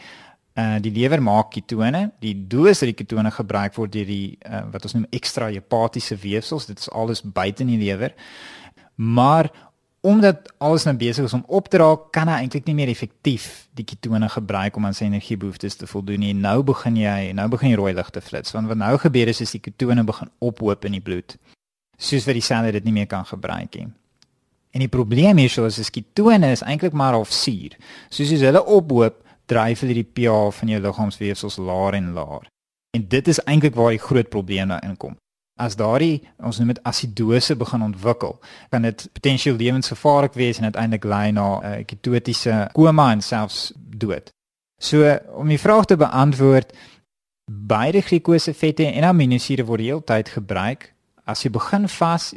Uh 0.57 0.75
die 0.83 0.91
lewer 0.91 1.21
maak 1.23 1.53
ketone. 1.53 2.09
Die 2.23 2.33
doel 2.49 2.73
is 2.73 2.81
dat 2.83 2.91
die 2.91 2.97
ketone 2.97 3.31
gebruik 3.31 3.77
word 3.77 3.93
deur 3.93 4.09
die 4.09 4.37
uh, 4.41 4.65
wat 4.73 4.87
ons 4.87 4.97
noem 4.97 5.07
ekstra 5.15 5.51
hepatiese 5.53 6.17
weefsels. 6.19 6.67
Dit 6.67 6.83
is 6.83 6.91
alles 6.91 7.23
buite 7.23 7.63
in 7.63 7.75
die 7.75 7.83
lewer. 7.85 8.15
Maar 8.95 9.51
omdat 10.07 10.53
alles 10.63 10.85
nou 10.87 10.93
besig 10.95 11.25
is 11.27 11.33
om 11.35 11.43
op 11.51 11.67
te 11.67 11.81
raak, 11.81 12.05
kan 12.15 12.29
hy 12.31 12.37
eintlik 12.43 12.67
nie 12.69 12.75
meer 12.77 12.91
effektief 12.91 13.67
die 13.75 13.83
ketone 13.87 14.29
gebruik 14.31 14.77
om 14.79 14.87
aan 14.87 14.95
sy 14.95 15.09
energiebehoeftes 15.09 15.75
te 15.81 15.89
voldoen 15.89 16.23
nie. 16.23 16.33
Nou 16.37 16.61
begin 16.67 16.95
jy, 17.01 17.33
nou 17.35 17.47
begin 17.51 17.73
die 17.73 17.79
rooi 17.79 17.91
ligte 17.97 18.23
flits. 18.23 18.55
Want 18.55 18.71
wat 18.71 18.79
nou 18.79 18.93
gebeur 19.03 19.27
is 19.33 19.43
is 19.43 19.51
die 19.57 19.61
ketone 19.65 20.05
begin 20.07 20.31
ophoop 20.39 20.87
in 20.87 20.95
die 20.95 21.03
bloed. 21.03 21.35
Soos 21.99 22.27
wat 22.29 22.39
die 22.39 22.45
selle 22.45 22.71
dit 22.71 22.87
nie 22.87 22.95
meer 23.01 23.09
kan 23.11 23.27
gebruik 23.27 23.75
nie. 23.75 23.89
En 24.71 24.85
die 24.85 24.91
probleem 24.91 25.43
hier 25.43 25.67
is 25.67 25.79
is 25.83 25.91
ketone 25.91 26.53
is 26.55 26.63
eintlik 26.63 26.95
maar 26.95 27.17
half 27.17 27.35
suur. 27.35 27.75
Soos 28.07 28.31
as 28.31 28.47
hulle 28.47 28.63
ophoop, 28.63 29.19
dryf 29.51 29.83
hulle 29.83 29.99
die 29.99 30.07
pH 30.07 30.55
van 30.61 30.71
jou 30.71 30.81
liggaamsweefsels 30.87 31.59
laer 31.59 31.99
en 31.99 32.13
laer. 32.15 32.47
En 32.95 33.07
dit 33.07 33.27
is 33.27 33.43
eintlik 33.43 33.75
waar 33.75 33.91
die 33.91 34.03
groot 34.07 34.29
probleem 34.29 34.71
nou 34.71 34.79
inkom 34.87 35.19
as 35.57 35.75
daardie 35.75 36.21
ons 36.37 36.59
noem 36.59 36.73
dit 36.73 36.83
asidose 36.83 37.55
begin 37.55 37.81
ontwikkel, 37.81 38.37
kan 38.69 38.85
dit 38.85 39.07
potensieel 39.13 39.57
lewensgevaarlik 39.57 40.37
wees 40.37 40.57
en 40.57 40.69
uiteindelik 40.69 41.03
lei 41.03 41.31
na 41.31 41.47
'n 41.59 41.65
uh, 41.65 41.85
ketotiese 41.85 42.69
koma 42.73 43.11
en 43.11 43.21
selfs 43.21 43.71
dood. 43.75 44.31
So 44.77 45.17
om 45.33 45.47
die 45.47 45.59
vraag 45.59 45.85
te 45.85 45.97
beantwoord, 45.97 46.73
beide 47.51 48.01
glikose 48.01 48.53
vette 48.53 48.85
en 48.85 49.03
aminosure 49.03 49.65
word 49.65 49.81
heeltyd 49.81 50.29
gebruik. 50.29 50.93
As 51.25 51.43
jy 51.43 51.49
begin 51.49 51.87
vas 51.87 52.33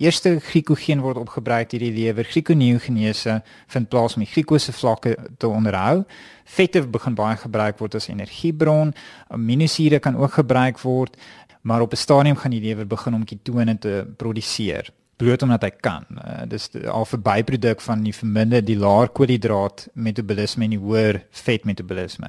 eerste 0.00 0.38
glikogen 0.40 1.02
word 1.04 1.18
opgebruik 1.20 1.70
deur 1.70 1.82
die 1.84 1.92
lewer, 1.92 2.24
glikoneogenese 2.24 3.40
vind 3.72 3.88
plaas 3.92 4.16
om 4.16 4.24
die 4.24 4.30
glikose 4.32 4.72
vlakke 4.72 5.12
te 5.38 5.48
onderhou. 5.48 6.06
Vette 6.44 6.82
begin 6.88 7.14
baie 7.18 7.36
gebruik 7.36 7.78
word 7.78 7.98
as 7.98 8.08
energiebron, 8.08 8.94
aminosure 9.28 10.00
kan 10.00 10.16
ook 10.16 10.40
gebruik 10.40 10.80
word 10.80 11.20
maar 11.60 11.80
op 11.80 11.92
'n 11.92 11.96
stadium 11.96 12.36
gaan 12.36 12.50
die 12.50 12.60
lewer 12.60 12.86
begin 12.86 13.14
om 13.14 13.24
ketone 13.24 13.78
te 13.78 14.06
produseer 14.16 14.90
bloot 15.20 15.42
omdat 15.42 15.62
hy 15.62 15.70
kan. 15.84 16.06
Uh, 16.16 16.42
dis 16.48 16.70
al 16.88 17.06
'n 17.12 17.22
byproduk 17.22 17.80
van 17.80 18.02
die 18.02 18.14
verminder 18.14 18.64
die 18.64 18.78
laer 18.78 19.08
koolhidraat 19.08 19.88
metabolisme 19.92 20.64
en 20.64 20.76
die 20.76 20.84
hoër 20.84 21.24
vet 21.30 21.64
metabolisme. 21.64 22.28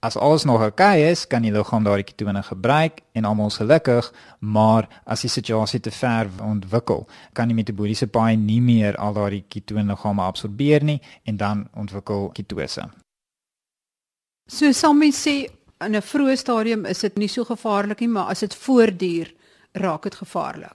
As 0.00 0.16
alles 0.16 0.44
nog 0.44 0.62
oukei 0.62 1.00
okay 1.00 1.10
is, 1.10 1.26
kan 1.26 1.42
die 1.42 1.52
liggaam 1.52 1.84
daardie 1.84 2.06
ketone 2.08 2.42
gebruik 2.42 3.02
en 3.12 3.24
almal 3.24 3.46
is 3.46 3.56
gelukkig, 3.60 4.12
maar 4.38 4.88
as 5.04 5.20
die 5.20 5.30
situasie 5.30 5.80
te 5.80 5.90
ver 5.90 6.30
ontwikkel, 6.42 7.06
kan 7.32 7.48
die 7.48 7.54
metaboliese 7.54 8.06
paai 8.06 8.36
nie 8.36 8.60
meer 8.60 8.96
al 8.96 9.12
daardie 9.12 9.44
ketone 9.48 9.84
liggame 9.84 10.22
absorbeer 10.22 10.84
nie 10.84 11.00
en 11.24 11.36
dan 11.36 11.68
ontwikkel 11.74 12.30
ketose. 12.32 12.88
So 14.50 14.72
Sammy 14.72 15.12
sê 15.12 15.50
in 15.84 15.96
'n 15.96 16.02
vroeë 16.02 16.36
stadium 16.36 16.84
is 16.84 16.98
dit 17.00 17.16
nie 17.16 17.28
so 17.28 17.44
gevaarlik 17.44 18.00
nie, 18.00 18.08
maar 18.08 18.28
as 18.32 18.38
dit 18.38 18.54
voortduur, 18.54 19.34
raak 19.72 20.02
dit 20.02 20.14
gevaarlik. 20.14 20.74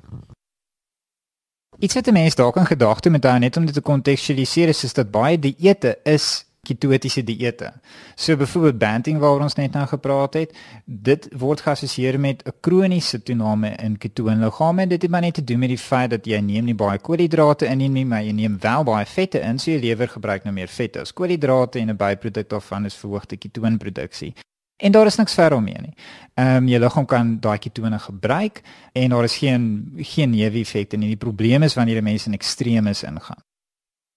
Iets 1.80 1.94
wat 1.94 2.12
mense 2.12 2.36
dalk 2.36 2.56
in 2.56 2.65
gedagte 2.65 3.10
moet 3.10 3.24
hou 3.24 3.39
net 3.39 3.58
om 3.58 3.65
dit 3.65 3.74
te 3.74 3.82
kontekstualiseer 3.82 4.68
is, 4.68 4.84
is 4.84 4.94
dat 4.94 5.12
baie 5.12 5.39
dieete 5.39 5.98
is 6.04 6.46
ketotiese 6.65 7.24
dieete. 7.24 7.74
So 8.15 8.36
byvoorbeeld 8.36 8.78
banting 8.78 9.20
waaroor 9.20 9.41
ons 9.41 9.58
net 9.60 9.76
nou 9.78 9.86
gepraat 9.88 10.34
het, 10.34 10.56
dit 10.86 11.28
word 11.38 11.62
geassosieer 11.62 12.20
met 12.20 12.41
'n 12.46 12.54
kroniese 12.60 13.24
toename 13.24 13.76
in 13.76 13.98
ketoonliggame. 13.98 14.88
Dit 14.88 15.02
het 15.02 15.12
maar 15.12 15.22
net 15.22 15.34
te 15.34 15.44
doen 15.44 15.60
met 15.60 15.70
die 15.70 15.78
feit 15.78 16.10
dat 16.10 16.26
jy 16.26 16.39
neem 16.39 16.65
nie 16.65 16.76
baie 16.76 17.00
koolhidrate 17.00 17.65
in 17.65 17.91
nie, 17.91 18.06
maar 18.06 18.24
jy 18.24 18.32
neem 18.32 18.58
wel 18.60 18.84
baie 18.84 19.06
vette 19.06 19.39
in, 19.39 19.60
so 19.60 19.72
jy 19.72 19.80
lewer 19.80 20.08
gebruik 20.08 20.44
nou 20.44 20.54
meer 20.54 20.68
vette 20.68 21.00
as 21.00 21.13
koolhidrate 21.13 21.80
en 21.80 21.89
'n 21.89 21.98
byproduk 21.98 22.50
daarvan 22.50 22.86
is 22.86 22.96
verhoogde 22.96 23.38
ketoonproduksie. 23.38 24.34
En 24.77 24.91
daar 24.91 25.05
is 25.05 25.15
niks 25.15 25.33
ver 25.33 25.53
omheen 25.53 25.81
nie. 25.81 25.93
Ehm 26.33 26.55
um, 26.55 26.67
jou 26.67 26.79
liggaam 26.79 27.05
kan 27.05 27.39
daai 27.39 27.57
ketone 27.57 27.99
gebruik 27.99 28.61
en 28.91 29.09
daar 29.09 29.23
is 29.23 29.38
geen 29.38 29.93
geen 29.97 30.29
neeweffekte 30.29 30.97
nie. 30.97 31.07
Die 31.07 31.25
probleem 31.27 31.63
is 31.63 31.73
wanneer 31.73 32.01
die 32.01 32.09
mense 32.09 32.27
in 32.27 32.33
ekstremes 32.33 33.03
ingaan. 33.03 33.43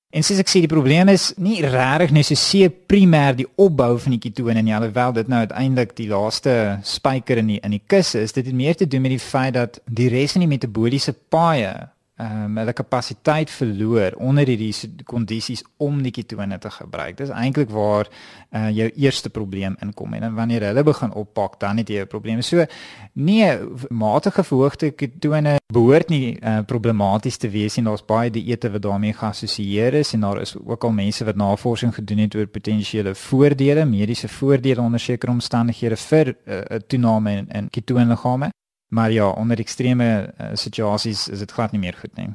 En 0.09 0.25
soos 0.25 0.39
ek 0.41 0.49
sê 0.49 0.63
die 0.65 0.71
probleem 0.71 1.11
is 1.13 1.35
nie 1.37 1.61
regtig 1.61 2.37
se 2.41 2.71
primêr 2.89 3.35
die 3.37 3.47
opbou 3.61 3.99
van 4.01 4.15
die 4.17 4.23
ketone 4.23 4.63
nie 4.63 4.75
alhoewel 4.75 5.13
dit 5.13 5.29
nou 5.29 5.39
uiteindelik 5.45 5.95
die 5.97 6.09
laaste 6.09 6.79
spyker 6.83 7.37
in 7.37 7.47
die 7.47 7.61
in 7.61 7.77
die 7.77 7.83
kus 7.87 8.15
is 8.15 8.33
dit 8.33 8.47
het 8.47 8.55
meer 8.55 8.75
te 8.75 8.87
doen 8.87 9.03
met 9.05 9.11
die 9.11 9.21
feit 9.21 9.55
dat 9.55 9.79
die 9.85 10.09
res 10.09 10.33
van 10.33 10.47
die 10.47 10.49
metaboliese 10.49 11.13
paaie 11.13 11.91
ehm 12.19 12.45
um, 12.45 12.57
hulle 12.59 12.73
kapasiteit 12.73 13.51
verloor 13.51 14.17
onder 14.19 14.47
hierdie 14.51 14.75
kondisies 15.07 15.63
om 15.77 16.01
die 16.03 16.11
ketone 16.11 16.59
te 16.59 16.71
gebruik. 16.71 17.17
Dis 17.21 17.31
eintlik 17.31 17.71
waar 17.71 18.09
uh, 18.11 18.71
jou 18.75 18.89
eerste 18.91 19.31
probleem 19.31 19.77
inkom 19.85 20.17
en 20.19 20.35
wanneer 20.35 20.67
hulle 20.67 20.83
begin 20.83 21.15
oppak, 21.15 21.61
dan 21.61 21.79
het 21.79 21.89
jy 21.89 22.03
'n 22.03 22.11
probleem. 22.11 22.43
So 22.43 22.67
nee, 23.13 23.59
matige 23.89 24.43
verhoogde 24.45 24.91
ketone 24.91 25.57
behoort 25.73 26.09
nie 26.09 26.39
uh, 26.41 26.59
problematies 26.67 27.37
te 27.37 27.49
wees 27.49 27.77
nie. 27.77 27.85
Daar's 27.85 28.05
baie 28.05 28.31
dieete 28.31 28.71
wat 28.71 28.83
daarmee 28.83 29.13
geassosieer 29.13 29.95
is 29.95 30.13
en 30.13 30.21
daar 30.21 30.41
is 30.41 30.57
ook 30.57 30.85
al 30.85 30.91
mense 30.91 31.25
wat 31.25 31.37
navorsing 31.37 31.95
gedoen 31.95 32.19
het 32.19 32.35
oor 32.35 32.47
potensiële 32.47 33.15
voordele, 33.15 33.85
mediese 33.85 34.29
voordele 34.29 34.81
onder 34.81 35.01
sekere 35.01 35.33
omstandighede 35.33 35.97
vir 35.97 36.27
'n 36.27 36.37
uh, 36.51 36.59
eh, 36.59 36.81
toename 36.87 37.33
in, 37.33 37.49
in 37.49 37.71
ketoonliggame. 37.71 38.51
Maar 38.89 39.13
ja, 39.13 39.31
onder 39.31 39.59
ekstreme 39.59 40.35
uh, 40.41 40.51
situasies 40.55 41.29
is 41.29 41.39
dit 41.39 41.53
glad 41.53 41.73
nie 41.73 41.81
meer 41.81 41.97
goed 42.01 42.15
nie. 42.17 42.29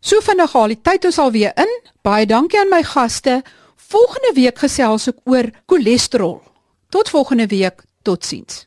So 0.00 0.20
vinnig 0.22 0.52
haal 0.52 0.74
die 0.74 0.80
tyd 0.82 1.06
ons 1.08 1.18
alweer 1.22 1.54
in. 1.58 1.72
Baie 2.06 2.26
dankie 2.26 2.58
aan 2.60 2.70
my 2.70 2.82
gaste. 2.86 3.40
Volgende 3.76 4.32
week 4.34 4.58
gesels 4.58 5.08
ek 5.10 5.22
oor 5.24 5.50
cholesterol. 5.66 6.40
Tot 6.90 7.10
volgende 7.10 7.46
week. 7.50 7.82
Totsiens. 8.06 8.64